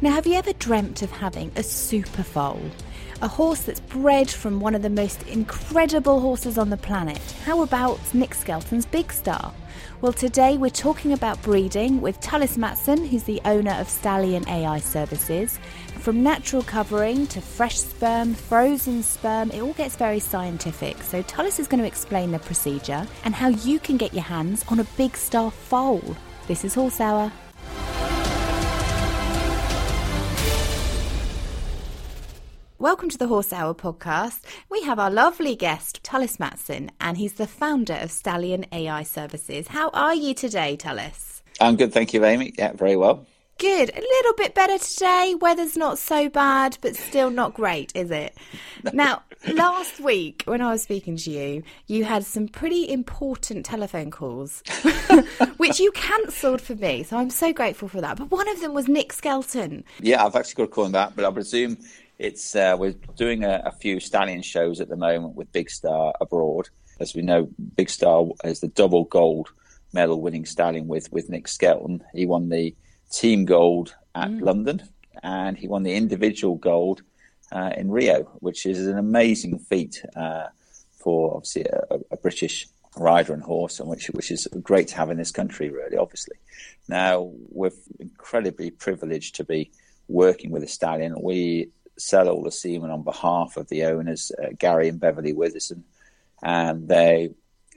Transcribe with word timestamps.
Now, 0.00 0.10
have 0.10 0.26
you 0.26 0.34
ever 0.34 0.52
dreamt 0.54 1.02
of 1.02 1.10
having 1.12 1.52
a 1.54 1.62
super 1.62 2.24
foal? 2.24 2.60
A 3.22 3.28
horse 3.28 3.62
that's 3.62 3.80
bred 3.80 4.28
from 4.28 4.58
one 4.58 4.74
of 4.74 4.82
the 4.82 4.90
most 4.90 5.22
incredible 5.28 6.20
horses 6.20 6.58
on 6.58 6.68
the 6.68 6.76
planet. 6.76 7.20
How 7.44 7.62
about 7.62 8.00
Nick 8.12 8.34
Skelton's 8.34 8.86
Big 8.86 9.12
Star? 9.12 9.54
Well, 10.00 10.12
today 10.12 10.58
we're 10.58 10.70
talking 10.70 11.12
about 11.12 11.40
breeding 11.42 12.00
with 12.00 12.20
Tullis 12.20 12.58
Matson, 12.58 13.06
who's 13.06 13.22
the 13.22 13.40
owner 13.44 13.70
of 13.74 13.88
Stallion 13.88 14.46
AI 14.48 14.80
Services. 14.80 15.60
From 16.00 16.24
natural 16.24 16.64
covering 16.64 17.28
to 17.28 17.40
fresh 17.40 17.78
sperm, 17.78 18.34
frozen 18.34 19.02
sperm, 19.02 19.52
it 19.52 19.62
all 19.62 19.74
gets 19.74 19.94
very 19.94 20.18
scientific. 20.18 21.00
So, 21.02 21.22
Tullis 21.22 21.60
is 21.60 21.68
going 21.68 21.80
to 21.80 21.86
explain 21.86 22.32
the 22.32 22.40
procedure 22.40 23.06
and 23.24 23.32
how 23.34 23.48
you 23.48 23.78
can 23.78 23.96
get 23.96 24.12
your 24.12 24.24
hands 24.24 24.64
on 24.68 24.80
a 24.80 24.84
Big 24.98 25.16
Star 25.16 25.52
foal. 25.52 26.02
This 26.48 26.64
is 26.64 26.74
Horse 26.74 27.00
Hour. 27.00 27.32
Welcome 32.80 33.08
to 33.10 33.18
the 33.18 33.28
Horse 33.28 33.52
Hour 33.52 33.72
podcast. 33.72 34.40
We 34.68 34.82
have 34.82 34.98
our 34.98 35.10
lovely 35.10 35.54
guest, 35.54 36.02
Tullis 36.02 36.40
Matson, 36.40 36.90
and 37.00 37.16
he's 37.16 37.34
the 37.34 37.46
founder 37.46 37.94
of 37.94 38.10
Stallion 38.10 38.66
AI 38.72 39.04
Services. 39.04 39.68
How 39.68 39.90
are 39.90 40.14
you 40.14 40.34
today, 40.34 40.76
Tullis? 40.76 41.44
I'm 41.60 41.76
good, 41.76 41.92
thank 41.92 42.12
you, 42.12 42.24
Amy. 42.24 42.52
Yeah, 42.58 42.72
very 42.72 42.96
well. 42.96 43.24
Good. 43.58 43.90
A 43.96 44.00
little 44.00 44.32
bit 44.34 44.56
better 44.56 44.76
today. 44.76 45.36
Weather's 45.40 45.76
not 45.76 45.98
so 46.00 46.28
bad, 46.28 46.76
but 46.80 46.96
still 46.96 47.30
not 47.30 47.54
great, 47.54 47.92
is 47.94 48.10
it? 48.10 48.36
Now, 48.92 49.22
last 49.52 50.00
week 50.00 50.42
when 50.46 50.60
I 50.60 50.72
was 50.72 50.82
speaking 50.82 51.16
to 51.18 51.30
you, 51.30 51.62
you 51.86 52.02
had 52.04 52.24
some 52.24 52.48
pretty 52.48 52.90
important 52.90 53.64
telephone 53.64 54.10
calls, 54.10 54.64
which 55.58 55.78
you 55.78 55.92
cancelled 55.92 56.60
for 56.60 56.74
me. 56.74 57.04
So 57.04 57.16
I'm 57.16 57.30
so 57.30 57.52
grateful 57.52 57.86
for 57.86 58.00
that. 58.00 58.16
But 58.16 58.32
one 58.32 58.48
of 58.48 58.60
them 58.60 58.74
was 58.74 58.88
Nick 58.88 59.12
Skelton. 59.12 59.84
Yeah, 60.00 60.24
I've 60.24 60.34
actually 60.34 60.56
got 60.56 60.64
to 60.64 60.74
call 60.74 60.86
him 60.86 60.92
back, 60.92 61.12
but 61.14 61.24
I 61.24 61.30
presume 61.30 61.78
it's 62.18 62.54
uh, 62.54 62.76
we're 62.78 62.94
doing 63.16 63.44
a, 63.44 63.62
a, 63.64 63.72
few 63.72 64.00
stallion 64.00 64.42
shows 64.42 64.80
at 64.80 64.88
the 64.88 64.96
moment 64.96 65.34
with 65.34 65.52
Big 65.52 65.70
Star 65.70 66.14
abroad. 66.20 66.68
As 67.00 67.14
we 67.14 67.22
know, 67.22 67.48
Big 67.76 67.90
Star 67.90 68.26
is 68.44 68.60
the 68.60 68.68
double 68.68 69.04
gold 69.04 69.48
medal 69.92 70.20
winning 70.20 70.46
stallion 70.46 70.86
with 70.86 71.10
with 71.12 71.28
Nick 71.28 71.48
Skelton. 71.48 72.02
He 72.12 72.26
won 72.26 72.48
the 72.48 72.74
team 73.10 73.44
gold 73.44 73.94
at 74.14 74.30
mm. 74.30 74.42
London, 74.42 74.88
and 75.22 75.56
he 75.56 75.68
won 75.68 75.82
the 75.82 75.94
individual 75.94 76.56
gold 76.56 77.02
uh, 77.52 77.70
in 77.76 77.90
Rio, 77.90 78.24
which 78.40 78.66
is 78.66 78.86
an 78.86 78.98
amazing 78.98 79.58
feat 79.58 80.02
uh, 80.16 80.46
for 80.98 81.36
obviously 81.36 81.64
a, 81.64 81.98
a, 82.10 82.16
British 82.16 82.68
rider 82.96 83.32
and 83.32 83.42
horse, 83.42 83.80
and 83.80 83.88
which 83.88 84.06
which 84.08 84.30
is 84.30 84.46
great 84.62 84.88
to 84.88 84.96
have 84.96 85.10
in 85.10 85.16
this 85.16 85.32
country. 85.32 85.68
Really, 85.68 85.96
obviously, 85.96 86.36
now 86.88 87.32
we're 87.50 87.72
incredibly 87.98 88.70
privileged 88.70 89.34
to 89.36 89.44
be 89.44 89.72
working 90.06 90.50
with 90.50 90.62
a 90.62 90.68
stallion. 90.68 91.16
We 91.20 91.70
sell 91.98 92.28
all 92.28 92.42
the 92.42 92.50
semen 92.50 92.90
on 92.90 93.02
behalf 93.02 93.56
of 93.56 93.68
the 93.68 93.84
owners, 93.84 94.32
uh, 94.42 94.48
Gary 94.58 94.88
and 94.88 95.00
Beverly 95.00 95.32
Widdowson, 95.32 95.82
and 96.42 96.88
they 96.88 97.30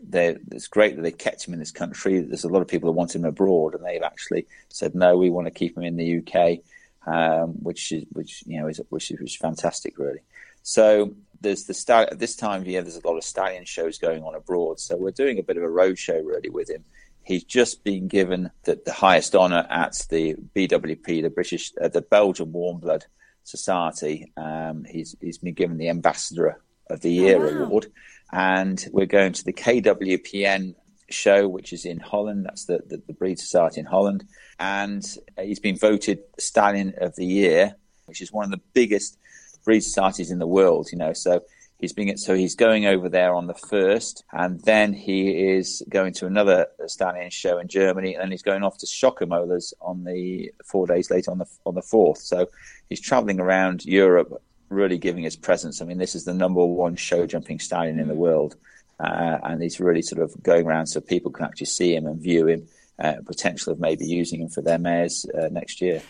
they, 0.04 0.38
it's 0.52 0.68
great 0.68 0.96
that 0.96 1.02
they 1.02 1.12
kept 1.12 1.48
him 1.48 1.54
in 1.54 1.60
this 1.60 1.72
country. 1.72 2.20
There's 2.20 2.44
a 2.44 2.50
lot 2.50 2.62
of 2.62 2.68
people 2.68 2.88
that 2.88 2.98
want 2.98 3.16
him 3.16 3.26
abroad, 3.26 3.74
and 3.74 3.84
they've 3.84 4.04
actually 4.04 4.46
said 4.70 4.96
no, 4.96 5.18
we 5.18 5.30
want 5.30 5.48
to 5.48 5.52
keep 5.52 5.78
him 5.78 5.84
in 5.84 5.98
the 5.98 6.20
UK, 6.20 6.60
um, 7.08 7.52
which 7.64 7.92
is 7.92 8.06
which 8.12 8.44
you 8.46 8.60
know 8.60 8.68
is 8.68 8.82
which 8.90 9.12
is, 9.12 9.20
which 9.20 9.32
is 9.32 9.38
fantastic, 9.38 9.98
really. 9.98 10.20
So 10.64 11.16
there's 11.42 11.66
the 11.66 11.74
stall- 11.74 12.08
at 12.12 12.20
this 12.20 12.36
time 12.36 12.62
of 12.62 12.68
year. 12.68 12.82
There's 12.82 12.98
a 12.98 13.08
lot 13.08 13.18
of 13.18 13.24
stallion 13.24 13.66
shows 13.66 13.98
going 13.98 14.24
on 14.24 14.36
abroad, 14.36 14.80
so 14.80 14.98
we're 14.98 15.12
doing 15.12 15.40
a 15.40 15.44
bit 15.44 15.58
of 15.58 15.64
a 15.64 15.70
road 15.70 15.98
show 15.98 16.20
really 16.20 16.50
with 16.50 16.70
him. 16.70 16.84
He's 17.24 17.44
just 17.44 17.84
been 17.84 18.08
given 18.08 18.52
the, 18.64 18.80
the 18.86 18.94
highest 18.94 19.36
honour 19.36 19.68
at 19.70 20.06
the 20.10 20.36
BWP, 20.56 21.22
the 21.22 21.30
British, 21.30 21.74
uh, 21.82 21.90
the 21.90 22.02
Belgian 22.02 22.54
Warm 22.54 22.80
Blood 22.80 23.06
Society. 23.48 24.32
Um, 24.38 24.86
he's 24.90 25.16
he's 25.22 25.38
been 25.38 25.54
given 25.54 25.78
the 25.78 25.90
Ambassador 25.90 26.62
of 26.90 27.02
the 27.02 27.12
Year 27.12 27.38
oh, 27.38 27.60
wow. 27.60 27.66
award 27.66 27.88
and 28.32 28.86
we're 28.92 29.06
going 29.06 29.34
to 29.34 29.44
the 29.44 29.54
KWPN 29.54 30.76
show, 31.10 31.48
which 31.48 31.72
is 31.72 31.86
in 31.86 32.00
Holland. 32.00 32.46
That's 32.46 32.66
the, 32.66 32.80
the, 32.86 33.02
the 33.08 33.14
Breed 33.14 33.40
Society 33.40 33.80
in 33.80 33.86
Holland. 33.86 34.26
And 34.60 35.06
he's 35.40 35.60
been 35.60 35.78
voted 35.78 36.20
Stallion 36.38 36.94
of 36.98 37.16
the 37.16 37.26
Year, 37.26 37.76
which 38.06 38.22
is 38.22 38.32
one 38.32 38.46
of 38.46 38.52
the 38.52 38.62
biggest 38.74 39.18
breed 39.64 39.82
societies 39.82 40.32
in 40.32 40.40
the 40.40 40.48
world, 40.48 40.90
you 40.92 40.98
know. 40.98 41.14
So 41.14 41.42
he's 41.80 41.94
being 41.94 42.16
so 42.18 42.36
he's 42.36 42.56
going 42.56 42.86
over 42.86 43.10
there 43.10 43.34
on 43.34 43.48
the 43.48 43.54
first, 43.54 44.24
and 44.32 44.60
then 44.62 44.94
he 44.94 45.50
is 45.56 45.84
going 45.90 46.14
to 46.14 46.26
another 46.26 46.68
stallion 46.88 47.30
show 47.30 47.58
in 47.60 47.68
Germany, 47.68 48.14
and 48.14 48.24
then 48.24 48.32
he's 48.32 48.44
going 48.44 48.64
off 48.64 48.78
to 48.80 48.86
Schockemöhle's 48.86 49.74
on 49.82 50.04
the 50.04 50.52
four 50.66 50.88
days 50.88 51.10
later 51.10 51.32
on 51.32 51.38
the 51.38 51.46
on 51.66 51.76
the 51.76 51.82
fourth. 51.82 52.20
So 52.20 52.50
he's 52.90 53.02
traveling 53.02 53.40
around 53.40 53.86
Europe 53.86 54.42
really 54.70 54.98
giving 54.98 55.24
his 55.24 55.38
presence. 55.38 55.82
I 55.82 55.86
mean, 55.86 55.98
this 55.98 56.16
is 56.16 56.26
the 56.26 56.34
number 56.34 56.66
one 56.66 56.96
show 56.96 57.26
jumping 57.26 57.60
stallion 57.60 58.00
in 58.00 58.08
the 58.08 58.16
world, 58.16 58.56
uh, 59.00 59.38
and 59.44 59.62
he's 59.62 59.80
really 59.80 60.02
sort 60.02 60.22
of 60.22 60.42
going 60.44 60.66
around 60.66 60.88
so 60.88 61.00
people 61.00 61.32
can 61.32 61.46
actually 61.46 61.68
see 61.68 61.96
him 61.96 62.06
and 62.06 62.22
view 62.22 62.48
him. 62.48 62.68
Uh, 63.00 63.14
potential 63.28 63.72
of 63.72 63.80
maybe 63.80 64.08
using 64.08 64.42
him 64.42 64.50
for 64.50 64.64
their 64.64 64.80
mares 64.80 65.24
uh, 65.40 65.50
next 65.52 65.82
year. 65.82 66.02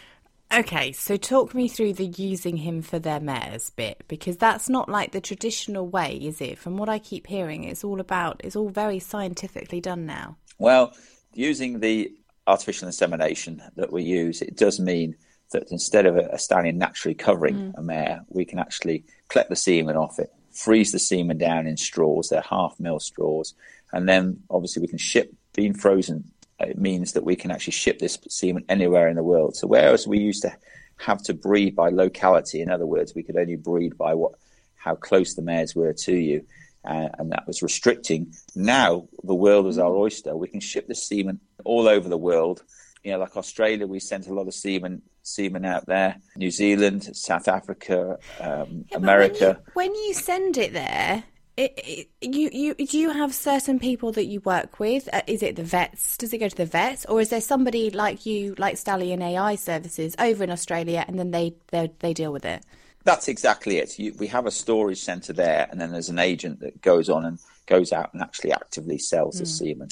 Okay, 0.53 0.93
so 0.93 1.17
talk 1.17 1.53
me 1.53 1.67
through 1.67 1.93
the 1.93 2.05
using 2.05 2.57
him 2.57 2.81
for 2.81 2.99
their 2.99 3.19
mares 3.19 3.69
bit 3.69 4.03
because 4.07 4.37
that's 4.37 4.69
not 4.69 4.87
like 4.87 5.11
the 5.11 5.19
traditional 5.19 5.87
way, 5.87 6.15
is 6.15 6.39
it? 6.39 6.57
From 6.57 6.77
what 6.77 6.87
I 6.87 6.99
keep 6.99 7.27
hearing, 7.27 7.65
it's 7.65 7.83
all 7.83 7.99
about 7.99 8.41
it's 8.43 8.55
all 8.55 8.69
very 8.69 8.99
scientifically 8.99 9.81
done 9.81 10.05
now. 10.05 10.37
Well, 10.57 10.93
using 11.33 11.81
the 11.81 12.11
artificial 12.47 12.87
insemination 12.87 13.61
that 13.75 13.91
we 13.91 14.03
use, 14.03 14.41
it 14.41 14.55
does 14.55 14.79
mean 14.79 15.15
that 15.51 15.69
instead 15.69 16.05
of 16.05 16.15
a, 16.15 16.27
a 16.31 16.39
stallion 16.39 16.77
naturally 16.77 17.15
covering 17.15 17.55
mm. 17.55 17.73
a 17.77 17.81
mare, 17.81 18.25
we 18.29 18.45
can 18.45 18.59
actually 18.59 19.03
collect 19.27 19.49
the 19.49 19.55
semen 19.55 19.97
off 19.97 20.17
it, 20.17 20.33
freeze 20.51 20.91
the 20.91 20.99
semen 20.99 21.37
down 21.37 21.67
in 21.67 21.77
straws, 21.77 22.29
they're 22.29 22.41
half 22.41 22.79
mil 22.79 22.99
straws, 22.99 23.53
and 23.91 24.07
then 24.07 24.41
obviously 24.49 24.81
we 24.81 24.87
can 24.87 24.97
ship 24.97 25.33
being 25.53 25.73
frozen. 25.73 26.31
It 26.59 26.77
means 26.77 27.13
that 27.13 27.23
we 27.23 27.35
can 27.35 27.51
actually 27.51 27.73
ship 27.73 27.99
this 27.99 28.17
semen 28.29 28.65
anywhere 28.67 29.07
in 29.07 29.15
the 29.15 29.23
world. 29.23 29.55
So 29.55 29.67
whereas 29.67 30.07
we 30.07 30.19
used 30.19 30.41
to 30.41 30.55
have 30.97 31.21
to 31.23 31.33
breed 31.33 31.75
by 31.75 31.89
locality, 31.89 32.61
in 32.61 32.71
other 32.71 32.87
words, 32.87 33.13
we 33.13 33.23
could 33.23 33.37
only 33.37 33.55
breed 33.55 33.97
by 33.97 34.13
what 34.13 34.33
how 34.75 34.95
close 34.95 35.33
the 35.33 35.41
mares 35.41 35.75
were 35.75 35.93
to 35.93 36.15
you, 36.15 36.45
uh, 36.85 37.09
and 37.19 37.31
that 37.31 37.45
was 37.45 37.61
restricting. 37.61 38.33
Now 38.55 39.07
the 39.23 39.35
world 39.35 39.67
is 39.67 39.77
our 39.77 39.93
oyster. 39.93 40.35
We 40.35 40.47
can 40.47 40.59
ship 40.59 40.87
the 40.87 40.95
semen 40.95 41.39
all 41.63 41.87
over 41.87 42.09
the 42.09 42.17
world. 42.17 42.63
You 43.03 43.11
know, 43.11 43.19
like 43.19 43.37
Australia, 43.37 43.85
we 43.85 43.99
sent 43.99 44.27
a 44.27 44.33
lot 44.33 44.47
of 44.47 44.53
semen 44.53 45.01
seamen 45.27 45.65
out 45.65 45.85
there, 45.85 46.17
New 46.37 46.51
Zealand, 46.51 47.15
South 47.15 47.47
Africa, 47.47 48.17
um, 48.39 48.85
yeah, 48.89 48.97
America. 48.97 49.59
When 49.73 49.93
you, 49.93 49.99
when 49.99 50.07
you, 50.07 50.13
send 50.13 50.57
it 50.57 50.73
there, 50.73 51.23
it, 51.57 52.07
it, 52.21 52.33
you 52.35 52.49
you 52.53 52.75
do 52.75 52.99
you 52.99 53.09
have 53.09 53.33
certain 53.33 53.79
people 53.79 54.11
that 54.11 54.25
you 54.25 54.39
work 54.41 54.79
with? 54.79 55.09
Uh, 55.11 55.23
is 55.25 55.41
it 55.41 55.55
the 55.55 55.63
vets? 55.63 56.15
Does 56.15 56.31
it 56.31 56.37
go 56.37 56.47
to 56.47 56.55
the 56.55 56.67
vets, 56.67 57.05
or 57.05 57.19
is 57.19 57.29
there 57.29 57.41
somebody 57.41 57.89
like 57.89 58.27
you, 58.27 58.53
like 58.59 58.77
Stallion 58.77 59.23
AI 59.23 59.55
Services, 59.55 60.15
over 60.19 60.43
in 60.43 60.51
Australia, 60.51 61.03
and 61.07 61.17
then 61.17 61.31
they 61.31 61.55
they, 61.69 61.91
they 61.99 62.13
deal 62.13 62.31
with 62.31 62.45
it? 62.45 62.63
That's 63.03 63.27
exactly 63.27 63.77
it. 63.77 63.97
You, 63.97 64.13
we 64.19 64.27
have 64.27 64.45
a 64.45 64.51
storage 64.51 64.99
centre 64.99 65.33
there, 65.33 65.67
and 65.71 65.81
then 65.81 65.91
there's 65.91 66.09
an 66.09 66.19
agent 66.19 66.59
that 66.59 66.79
goes 66.81 67.09
on 67.09 67.25
and 67.25 67.39
goes 67.65 67.91
out 67.91 68.13
and 68.13 68.21
actually 68.21 68.51
actively 68.51 68.99
sells 68.99 69.37
mm. 69.37 69.39
the 69.39 69.45
semen. 69.47 69.89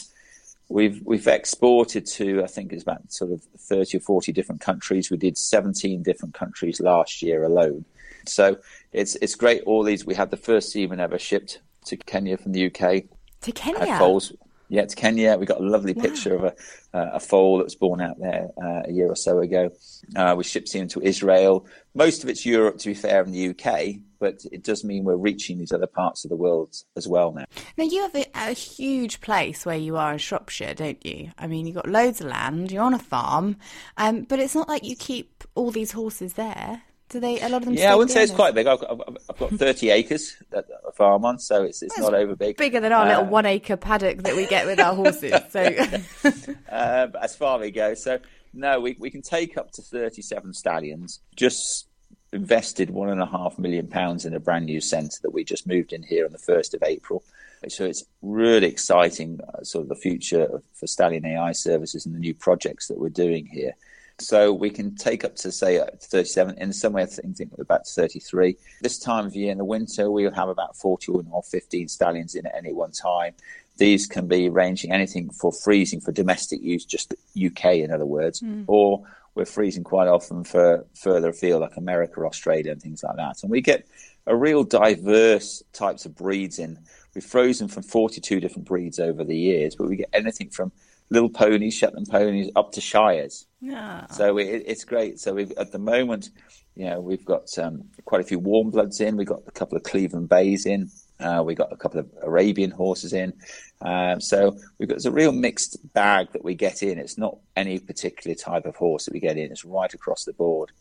We've 0.70 1.02
we've 1.04 1.28
exported 1.28 2.06
to 2.08 2.44
I 2.44 2.48
think 2.48 2.74
it's 2.74 2.84
about 2.84 3.12
sort 3.12 3.32
of 3.32 3.42
thirty 3.58 3.98
or 3.98 4.02
forty 4.02 4.32
different 4.32 4.62
countries. 4.62 5.10
We 5.10 5.18
did 5.18 5.36
seventeen 5.36 6.04
different 6.04 6.36
countries 6.36 6.80
last 6.80 7.24
year 7.24 7.44
alone. 7.44 7.86
So 8.30 8.58
it's 8.92 9.16
it's 9.16 9.36
great. 9.36 9.64
All 9.64 9.84
these 9.84 10.06
we 10.06 10.16
had 10.16 10.32
the 10.32 10.38
first 10.38 10.72
semen 10.72 11.00
ever 11.00 11.20
shipped 11.20 11.60
to 11.86 11.98
Kenya 11.98 12.38
from 12.38 12.52
the 12.52 12.66
UK. 12.68 13.04
To 13.42 13.52
Kenya. 13.52 13.98
Foals, 13.98 14.34
yeah, 14.70 14.86
to 14.86 14.96
Kenya. 14.96 15.38
We 15.38 15.46
got 15.46 15.60
a 15.60 15.64
lovely 15.64 15.94
wow. 15.94 16.04
picture 16.04 16.36
of 16.36 16.44
a, 16.44 16.54
uh, 16.94 17.12
a 17.14 17.20
foal 17.20 17.60
that 17.60 17.66
was 17.66 17.76
born 17.76 18.02
out 18.02 18.20
there 18.20 18.50
uh, 18.62 18.84
a 18.86 18.92
year 18.92 19.08
or 19.08 19.16
so 19.16 19.40
ago. 19.40 19.72
Uh, 20.16 20.34
we 20.38 20.44
shipped 20.44 20.74
him 20.74 20.88
to 20.90 21.02
Israel. 21.02 21.66
Most 21.94 22.24
of 22.24 22.30
it's 22.30 22.46
Europe, 22.46 22.80
to 22.80 22.90
be 22.90 22.94
fair, 22.94 23.24
in 23.24 23.32
the 23.32 23.50
UK, 23.50 24.02
but 24.20 24.44
it 24.52 24.64
does 24.64 24.84
mean 24.84 25.04
we're 25.04 25.16
reaching 25.16 25.60
these 25.60 25.72
other 25.72 25.88
parts 25.88 26.26
of 26.26 26.30
the 26.30 26.36
world 26.36 26.76
as 26.96 27.08
well 27.08 27.32
now. 27.32 27.46
Now, 27.78 27.84
you 27.84 28.02
have 28.02 28.16
a, 28.16 28.26
a 28.34 28.54
huge 28.54 29.22
place 29.22 29.66
where 29.66 29.78
you 29.78 29.98
are 29.98 30.14
in 30.14 30.18
Shropshire, 30.18 30.74
don't 30.74 31.06
you? 31.06 31.32
I 31.38 31.48
mean, 31.48 31.68
you've 31.68 31.76
got 31.76 31.88
loads 31.88 32.22
of 32.22 32.28
land, 32.28 32.72
you're 32.72 32.84
on 32.84 32.94
a 32.94 33.00
farm, 33.00 33.58
um, 33.98 34.24
but 34.24 34.40
it's 34.40 34.56
not 34.56 34.68
like 34.68 34.84
you 34.84 34.96
keep 34.96 35.44
all 35.54 35.72
these 35.72 35.92
horses 35.92 36.34
there. 36.34 36.82
Do 37.10 37.20
they? 37.20 37.40
A 37.40 37.50
lot 37.50 37.62
of 37.62 37.66
them. 37.66 37.74
Yeah, 37.76 37.92
I 37.92 37.96
wouldn't 37.96 38.12
say 38.12 38.24
it's 38.24 38.32
quite 38.32 38.56
big. 38.56 38.66
I've 38.66 38.80
got, 38.80 39.20
I've 39.30 39.38
got 39.38 39.52
30 39.52 39.90
acres 39.92 40.36
that 40.50 40.66
I 40.88 40.92
farm 40.92 41.24
on, 41.24 41.38
so 41.40 41.64
it's 41.64 41.84
it's 41.84 41.98
not 42.00 42.14
over 42.14 42.36
big. 42.36 42.58
Bigger 42.58 42.80
than 42.80 42.92
our 42.92 43.06
uh, 43.06 43.10
little 43.10 43.26
one 43.26 43.46
acre 43.46 43.78
paddock 43.78 44.24
that 44.24 44.36
we 44.36 44.48
get 44.48 44.66
with 44.66 44.80
our 44.80 44.96
horses. 44.96 45.34
So, 45.52 45.62
uh, 46.70 47.08
as 47.22 47.36
far 47.36 47.58
as 47.58 47.62
we 47.62 47.72
go, 47.72 47.94
so 47.94 48.20
no, 48.54 48.80
we 48.80 48.96
we 49.00 49.12
can 49.12 49.22
take 49.22 49.58
up 49.58 49.72
to 49.74 49.82
37 49.84 50.54
stallions. 50.54 51.20
Just 51.36 51.88
invested 52.34 52.90
one 52.90 53.10
and 53.10 53.22
a 53.22 53.26
half 53.26 53.58
million 53.60 53.88
pounds 53.88 54.26
in 54.26 54.34
a 54.34 54.40
brand 54.40 54.66
new 54.66 54.82
centre 54.82 55.18
that 55.22 55.32
we 55.32 55.44
just 55.44 55.68
moved 55.68 55.94
in 55.94 56.04
here 56.04 56.26
on 56.26 56.32
the 56.32 56.38
first 56.38 56.74
of 56.74 56.84
April. 56.84 57.24
So 57.68 57.86
it's 57.86 58.04
really 58.22 58.68
exciting, 58.68 59.40
uh, 59.42 59.64
sort 59.64 59.84
of 59.84 59.90
the 59.90 59.96
future 59.96 60.62
for 60.74 60.86
Stallion 60.86 61.26
AI 61.26 61.52
services 61.54 62.06
and 62.06 62.14
the 62.14 62.20
new 62.20 62.34
projects 62.34 62.88
that 62.88 63.00
we're 63.00 63.10
doing 63.10 63.48
here. 63.48 63.74
So 64.18 64.54
we 64.54 64.70
can 64.70 64.96
take 64.96 65.26
up 65.26 65.36
to 65.38 65.52
say 65.52 65.84
37. 66.02 66.58
In 66.58 66.72
some 66.72 66.94
way, 66.94 67.04
I 67.04 67.06
think 67.06 67.52
about 67.60 67.86
33. 67.86 68.56
This 68.82 68.98
time 68.98 69.26
of 69.26 69.36
year 69.36 69.52
in 69.52 69.58
the 69.58 69.66
winter, 69.66 70.10
we'll 70.10 70.32
have 70.32 70.48
about 70.48 70.78
14 70.78 71.28
or 71.32 71.44
15 71.44 71.90
stallions 71.90 72.36
in 72.36 72.46
at 72.46 72.56
any 72.56 72.72
one 72.72 72.92
time. 72.92 73.34
These 73.78 74.08
can 74.08 74.28
be 74.28 74.48
ranging 74.48 74.94
anything 74.94 75.30
for 75.32 75.52
freezing 75.52 76.00
for 76.00 76.14
domestic 76.14 76.62
use, 76.62 76.86
just 76.86 77.14
UK 77.36 77.76
in 77.76 77.92
other 77.92 78.06
words, 78.06 78.40
mm. 78.40 78.64
or 78.68 79.04
we're 79.36 79.46
freezing 79.46 79.84
quite 79.84 80.08
often 80.08 80.46
for 80.46 80.86
further 80.94 81.30
afield, 81.30 81.62
like 81.62 81.76
America, 81.76 82.22
Australia, 82.22 82.72
and 82.72 82.82
things 82.82 83.04
like 83.04 83.18
that. 83.18 83.44
And 83.44 83.52
we 83.52 83.60
get 83.60 83.86
a 84.26 84.36
real 84.36 84.64
diverse 84.64 85.62
types 85.74 86.06
of 86.06 86.16
breeds 86.16 86.58
in. 86.58 86.80
We've 87.14 87.24
frozen 87.24 87.68
from 87.68 87.84
42 87.84 88.40
different 88.40 88.66
breeds 88.66 88.98
over 88.98 89.26
the 89.26 89.38
years, 89.38 89.76
but 89.76 89.88
we 89.88 89.98
get 89.98 90.10
anything 90.14 90.50
from 90.50 90.72
little 91.10 91.30
ponies, 91.30 91.74
Shetland 91.74 92.08
ponies, 92.10 92.52
up 92.56 92.72
to 92.74 92.82
Shires. 92.82 93.46
Yeah. 93.62 94.08
So 94.08 94.38
it, 94.38 94.64
it's 94.66 94.84
great. 94.84 95.20
So 95.20 95.34
we've, 95.34 95.52
at 95.54 95.72
the 95.72 95.80
moment, 95.80 96.30
you 96.76 96.86
know, 96.86 97.00
we've 97.00 97.26
got 97.26 97.58
um, 97.58 97.86
quite 98.06 98.22
a 98.22 98.26
few 98.26 98.40
warm 98.40 98.70
bloods 98.72 99.00
in. 99.00 99.16
We've 99.16 99.28
got 99.28 99.44
a 99.48 99.52
couple 99.52 99.78
of 99.78 99.84
Cleveland 99.84 100.30
Bays 100.30 100.66
in. 100.66 100.90
Uh, 101.20 101.42
we 101.46 101.56
got 101.56 101.72
a 101.72 101.78
couple 101.78 102.00
of 102.00 102.10
Arabian 102.22 102.72
horses 102.72 103.14
in. 103.14 103.34
Um, 103.82 104.20
so 104.20 104.58
we've 104.78 104.90
got 104.90 104.96
it's 104.96 105.06
a 105.06 105.12
real 105.12 105.32
mixed 105.32 105.78
bag 105.94 106.32
that 106.34 106.44
we 106.44 106.56
get 106.56 106.84
in. 106.84 107.00
It's 107.00 107.18
not 107.18 107.38
any 107.56 107.80
particular 107.80 108.36
type 108.36 108.66
of 108.66 108.76
horse 108.76 109.06
that 109.06 109.14
we 109.14 109.20
get 109.20 109.38
in. 109.38 109.52
It's 109.52 109.64
right 109.64 109.94
across 109.94 110.26
the 110.26 110.34
board. 110.34 110.72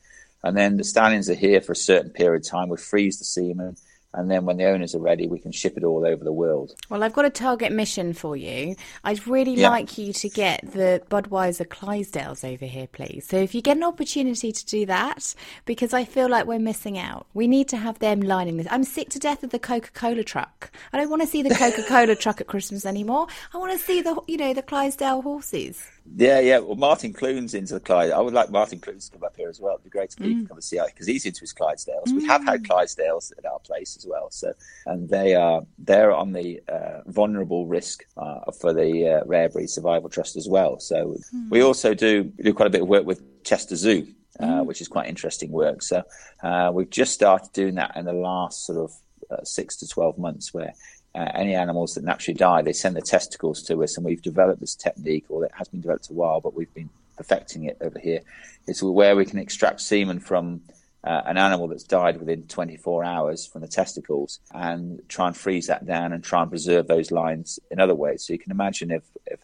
And 0.42 0.56
then 0.56 0.76
the 0.76 0.84
stallions 0.84 1.30
are 1.30 1.34
here 1.34 1.60
for 1.60 1.72
a 1.72 1.76
certain 1.76 2.10
period 2.10 2.44
of 2.44 2.50
time. 2.50 2.68
We 2.68 2.76
freeze 2.76 3.18
the 3.18 3.24
semen 3.24 3.76
and 4.14 4.30
then 4.30 4.44
when 4.44 4.56
the 4.56 4.64
owners 4.64 4.94
are 4.94 5.00
ready, 5.00 5.26
we 5.26 5.38
can 5.38 5.52
ship 5.52 5.76
it 5.76 5.84
all 5.84 6.06
over 6.06 6.24
the 6.24 6.32
world. 6.32 6.74
Well, 6.88 7.02
I've 7.02 7.12
got 7.12 7.24
a 7.24 7.30
target 7.30 7.72
mission 7.72 8.12
for 8.12 8.36
you. 8.36 8.76
I'd 9.02 9.26
really 9.26 9.54
yeah. 9.54 9.68
like 9.68 9.98
you 9.98 10.12
to 10.12 10.28
get 10.28 10.72
the 10.72 11.02
Budweiser 11.10 11.66
Clydesdales 11.66 12.44
over 12.44 12.64
here, 12.64 12.86
please. 12.86 13.26
So 13.26 13.36
if 13.36 13.54
you 13.54 13.62
get 13.62 13.76
an 13.76 13.84
opportunity 13.84 14.52
to 14.52 14.66
do 14.66 14.86
that, 14.86 15.34
because 15.64 15.92
I 15.92 16.04
feel 16.04 16.28
like 16.28 16.46
we're 16.46 16.58
missing 16.58 16.98
out, 16.98 17.26
we 17.34 17.46
need 17.46 17.68
to 17.68 17.76
have 17.76 17.98
them 17.98 18.20
lining 18.20 18.56
this. 18.56 18.66
I'm 18.70 18.84
sick 18.84 19.10
to 19.10 19.18
death 19.18 19.42
of 19.42 19.50
the 19.50 19.58
Coca 19.58 19.90
Cola 19.92 20.24
truck. 20.24 20.70
I 20.92 20.98
don't 20.98 21.10
want 21.10 21.22
to 21.22 21.28
see 21.28 21.42
the 21.42 21.54
Coca 21.54 21.82
Cola 21.82 22.14
truck 22.14 22.40
at 22.40 22.46
Christmas 22.46 22.86
anymore. 22.86 23.26
I 23.52 23.58
want 23.58 23.72
to 23.72 23.78
see 23.78 24.00
the, 24.02 24.20
you 24.26 24.36
know, 24.36 24.54
the 24.54 24.62
Clydesdale 24.62 25.22
horses. 25.22 25.82
Yeah, 26.16 26.38
yeah. 26.40 26.58
Well, 26.58 26.76
Martin 26.76 27.12
Clunes 27.12 27.54
into 27.54 27.74
the 27.74 27.80
Clyde. 27.80 28.10
I 28.12 28.20
would 28.20 28.34
like 28.34 28.50
Martin 28.50 28.78
Clunes 28.78 29.08
to 29.08 29.12
come 29.16 29.24
up 29.24 29.36
here 29.36 29.48
as 29.48 29.58
well. 29.58 29.74
It'd 29.74 29.84
be 29.84 29.90
great 29.90 30.10
to 30.10 30.22
mm. 30.22 30.46
come 30.46 30.58
and 30.58 30.64
see 30.64 30.78
because 30.86 31.06
he's 31.06 31.24
into 31.24 31.40
his 31.40 31.54
Clydesdales. 31.54 32.08
Mm. 32.08 32.16
We 32.16 32.26
have 32.26 32.44
had 32.44 32.62
mm. 32.62 32.66
Clydesdales 32.66 33.32
at 33.38 33.46
our 33.46 33.58
place 33.60 33.96
as 33.96 34.06
well. 34.06 34.30
So, 34.30 34.52
and 34.86 35.08
they 35.08 35.34
are 35.34 35.62
they're 35.78 36.12
on 36.12 36.32
the 36.32 36.62
uh, 36.68 37.00
vulnerable 37.06 37.66
risk 37.66 38.04
uh, 38.16 38.50
for 38.52 38.74
the 38.74 39.20
uh, 39.22 39.26
Rare 39.26 39.48
Breed 39.48 39.70
Survival 39.70 40.10
Trust 40.10 40.36
as 40.36 40.46
well. 40.46 40.78
So 40.78 41.16
mm. 41.34 41.50
we 41.50 41.62
also 41.62 41.94
do 41.94 42.24
do 42.24 42.52
quite 42.52 42.66
a 42.66 42.70
bit 42.70 42.82
of 42.82 42.88
work 42.88 43.06
with 43.06 43.42
Chester 43.42 43.74
Zoo, 43.74 44.06
uh, 44.38 44.44
mm. 44.44 44.66
which 44.66 44.82
is 44.82 44.88
quite 44.88 45.08
interesting 45.08 45.50
work. 45.50 45.82
So 45.82 46.02
uh, 46.42 46.70
we've 46.72 46.90
just 46.90 47.14
started 47.14 47.52
doing 47.52 47.76
that 47.76 47.96
in 47.96 48.04
the 48.04 48.12
last 48.12 48.66
sort 48.66 48.78
of 48.78 48.92
uh, 49.30 49.42
six 49.42 49.76
to 49.76 49.88
twelve 49.88 50.18
months, 50.18 50.52
where 50.52 50.74
uh, 51.14 51.30
any 51.34 51.54
animals 51.54 51.94
that 51.94 52.04
naturally 52.04 52.36
die, 52.36 52.62
they 52.62 52.72
send 52.72 52.96
the 52.96 53.02
testicles 53.02 53.62
to 53.62 53.82
us, 53.82 53.96
and 53.96 54.04
we've 54.04 54.22
developed 54.22 54.60
this 54.60 54.74
technique, 54.74 55.26
or 55.28 55.44
it 55.44 55.52
has 55.54 55.68
been 55.68 55.80
developed 55.80 56.10
a 56.10 56.12
while, 56.12 56.40
but 56.40 56.54
we've 56.54 56.72
been 56.74 56.90
perfecting 57.16 57.64
it 57.64 57.78
over 57.80 57.98
here. 57.98 58.20
It's 58.66 58.82
where 58.82 59.14
we 59.14 59.24
can 59.24 59.38
extract 59.38 59.80
semen 59.80 60.18
from 60.18 60.62
uh, 61.04 61.22
an 61.26 61.36
animal 61.36 61.68
that's 61.68 61.84
died 61.84 62.18
within 62.18 62.44
24 62.44 63.04
hours 63.04 63.46
from 63.46 63.60
the 63.60 63.68
testicles 63.68 64.40
and 64.52 65.00
try 65.08 65.26
and 65.26 65.36
freeze 65.36 65.66
that 65.66 65.86
down 65.86 66.12
and 66.12 66.24
try 66.24 66.40
and 66.40 66.50
preserve 66.50 66.86
those 66.86 67.10
lines 67.10 67.58
in 67.70 67.78
other 67.78 67.94
ways. 67.94 68.26
So 68.26 68.32
you 68.32 68.38
can 68.38 68.50
imagine 68.52 68.90
if, 68.90 69.02
if, 69.26 69.40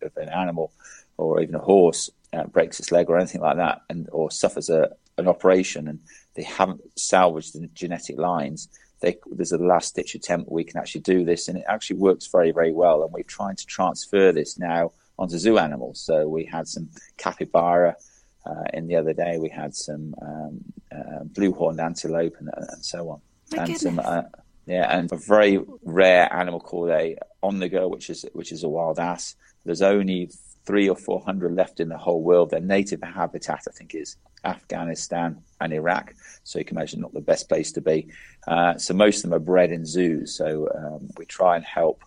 if 0.00 0.16
an 0.16 0.28
animal 0.28 0.72
or 1.16 1.40
even 1.40 1.54
a 1.54 1.60
horse 1.60 2.10
uh, 2.32 2.44
breaks 2.44 2.80
its 2.80 2.90
leg 2.90 3.08
or 3.08 3.16
anything 3.16 3.40
like 3.40 3.56
that, 3.56 3.82
and 3.88 4.08
or 4.10 4.30
suffers 4.30 4.68
a, 4.68 4.90
an 5.16 5.28
operation 5.28 5.86
and 5.86 6.00
they 6.34 6.42
haven't 6.42 6.80
salvaged 6.98 7.54
the 7.54 7.68
genetic 7.68 8.18
lines, 8.18 8.68
they, 9.04 9.18
there's 9.30 9.52
a 9.52 9.58
last 9.58 9.94
ditch 9.94 10.14
attempt 10.14 10.50
we 10.50 10.64
can 10.64 10.80
actually 10.80 11.02
do 11.02 11.24
this, 11.24 11.48
and 11.48 11.58
it 11.58 11.64
actually 11.68 11.96
works 11.96 12.26
very, 12.26 12.52
very 12.52 12.72
well. 12.72 13.02
And 13.02 13.12
we're 13.12 13.22
trying 13.22 13.56
to 13.56 13.66
transfer 13.66 14.32
this 14.32 14.58
now 14.58 14.92
onto 15.18 15.38
zoo 15.38 15.58
animals. 15.58 16.00
So 16.00 16.26
we 16.26 16.44
had 16.44 16.66
some 16.66 16.88
capybara 17.16 17.96
uh, 18.46 18.64
in 18.72 18.86
the 18.86 18.96
other 18.96 19.12
day. 19.12 19.38
We 19.38 19.50
had 19.50 19.74
some 19.74 20.14
um, 20.22 20.64
uh, 20.90 21.24
blue 21.24 21.52
horned 21.52 21.80
antelope 21.80 22.34
and, 22.38 22.48
uh, 22.48 22.72
and 22.72 22.84
so 22.84 23.10
on, 23.10 23.20
My 23.52 23.58
and 23.58 23.66
goodness. 23.66 23.82
some 23.82 23.98
uh, 23.98 24.22
yeah, 24.66 24.96
and 24.96 25.12
a 25.12 25.16
very 25.16 25.60
rare 25.82 26.32
animal 26.32 26.60
called 26.60 26.90
a 26.90 27.18
onager, 27.42 27.86
which 27.86 28.08
is 28.08 28.24
which 28.32 28.50
is 28.52 28.64
a 28.64 28.68
wild 28.68 28.98
ass. 28.98 29.36
There's 29.64 29.82
only 29.82 30.30
three 30.66 30.88
or 30.88 30.96
four 30.96 31.20
hundred 31.20 31.54
left 31.54 31.80
in 31.80 31.88
the 31.88 31.98
whole 31.98 32.22
world. 32.22 32.50
Their 32.50 32.60
native 32.60 33.02
habitat, 33.02 33.62
I 33.68 33.72
think, 33.72 33.94
is 33.94 34.16
Afghanistan 34.44 35.42
and 35.60 35.72
Iraq. 35.72 36.14
So 36.44 36.58
you 36.58 36.64
can 36.64 36.76
imagine 36.76 37.00
not 37.00 37.14
the 37.14 37.20
best 37.20 37.48
place 37.48 37.72
to 37.72 37.80
be. 37.80 38.08
Uh, 38.46 38.76
so 38.76 38.94
most 38.94 39.18
of 39.18 39.22
them 39.30 39.34
are 39.34 39.44
bred 39.44 39.70
in 39.70 39.86
zoos. 39.86 40.36
So 40.36 40.68
um, 40.74 41.10
we 41.16 41.24
try 41.24 41.56
and 41.56 41.64
help 41.64 42.02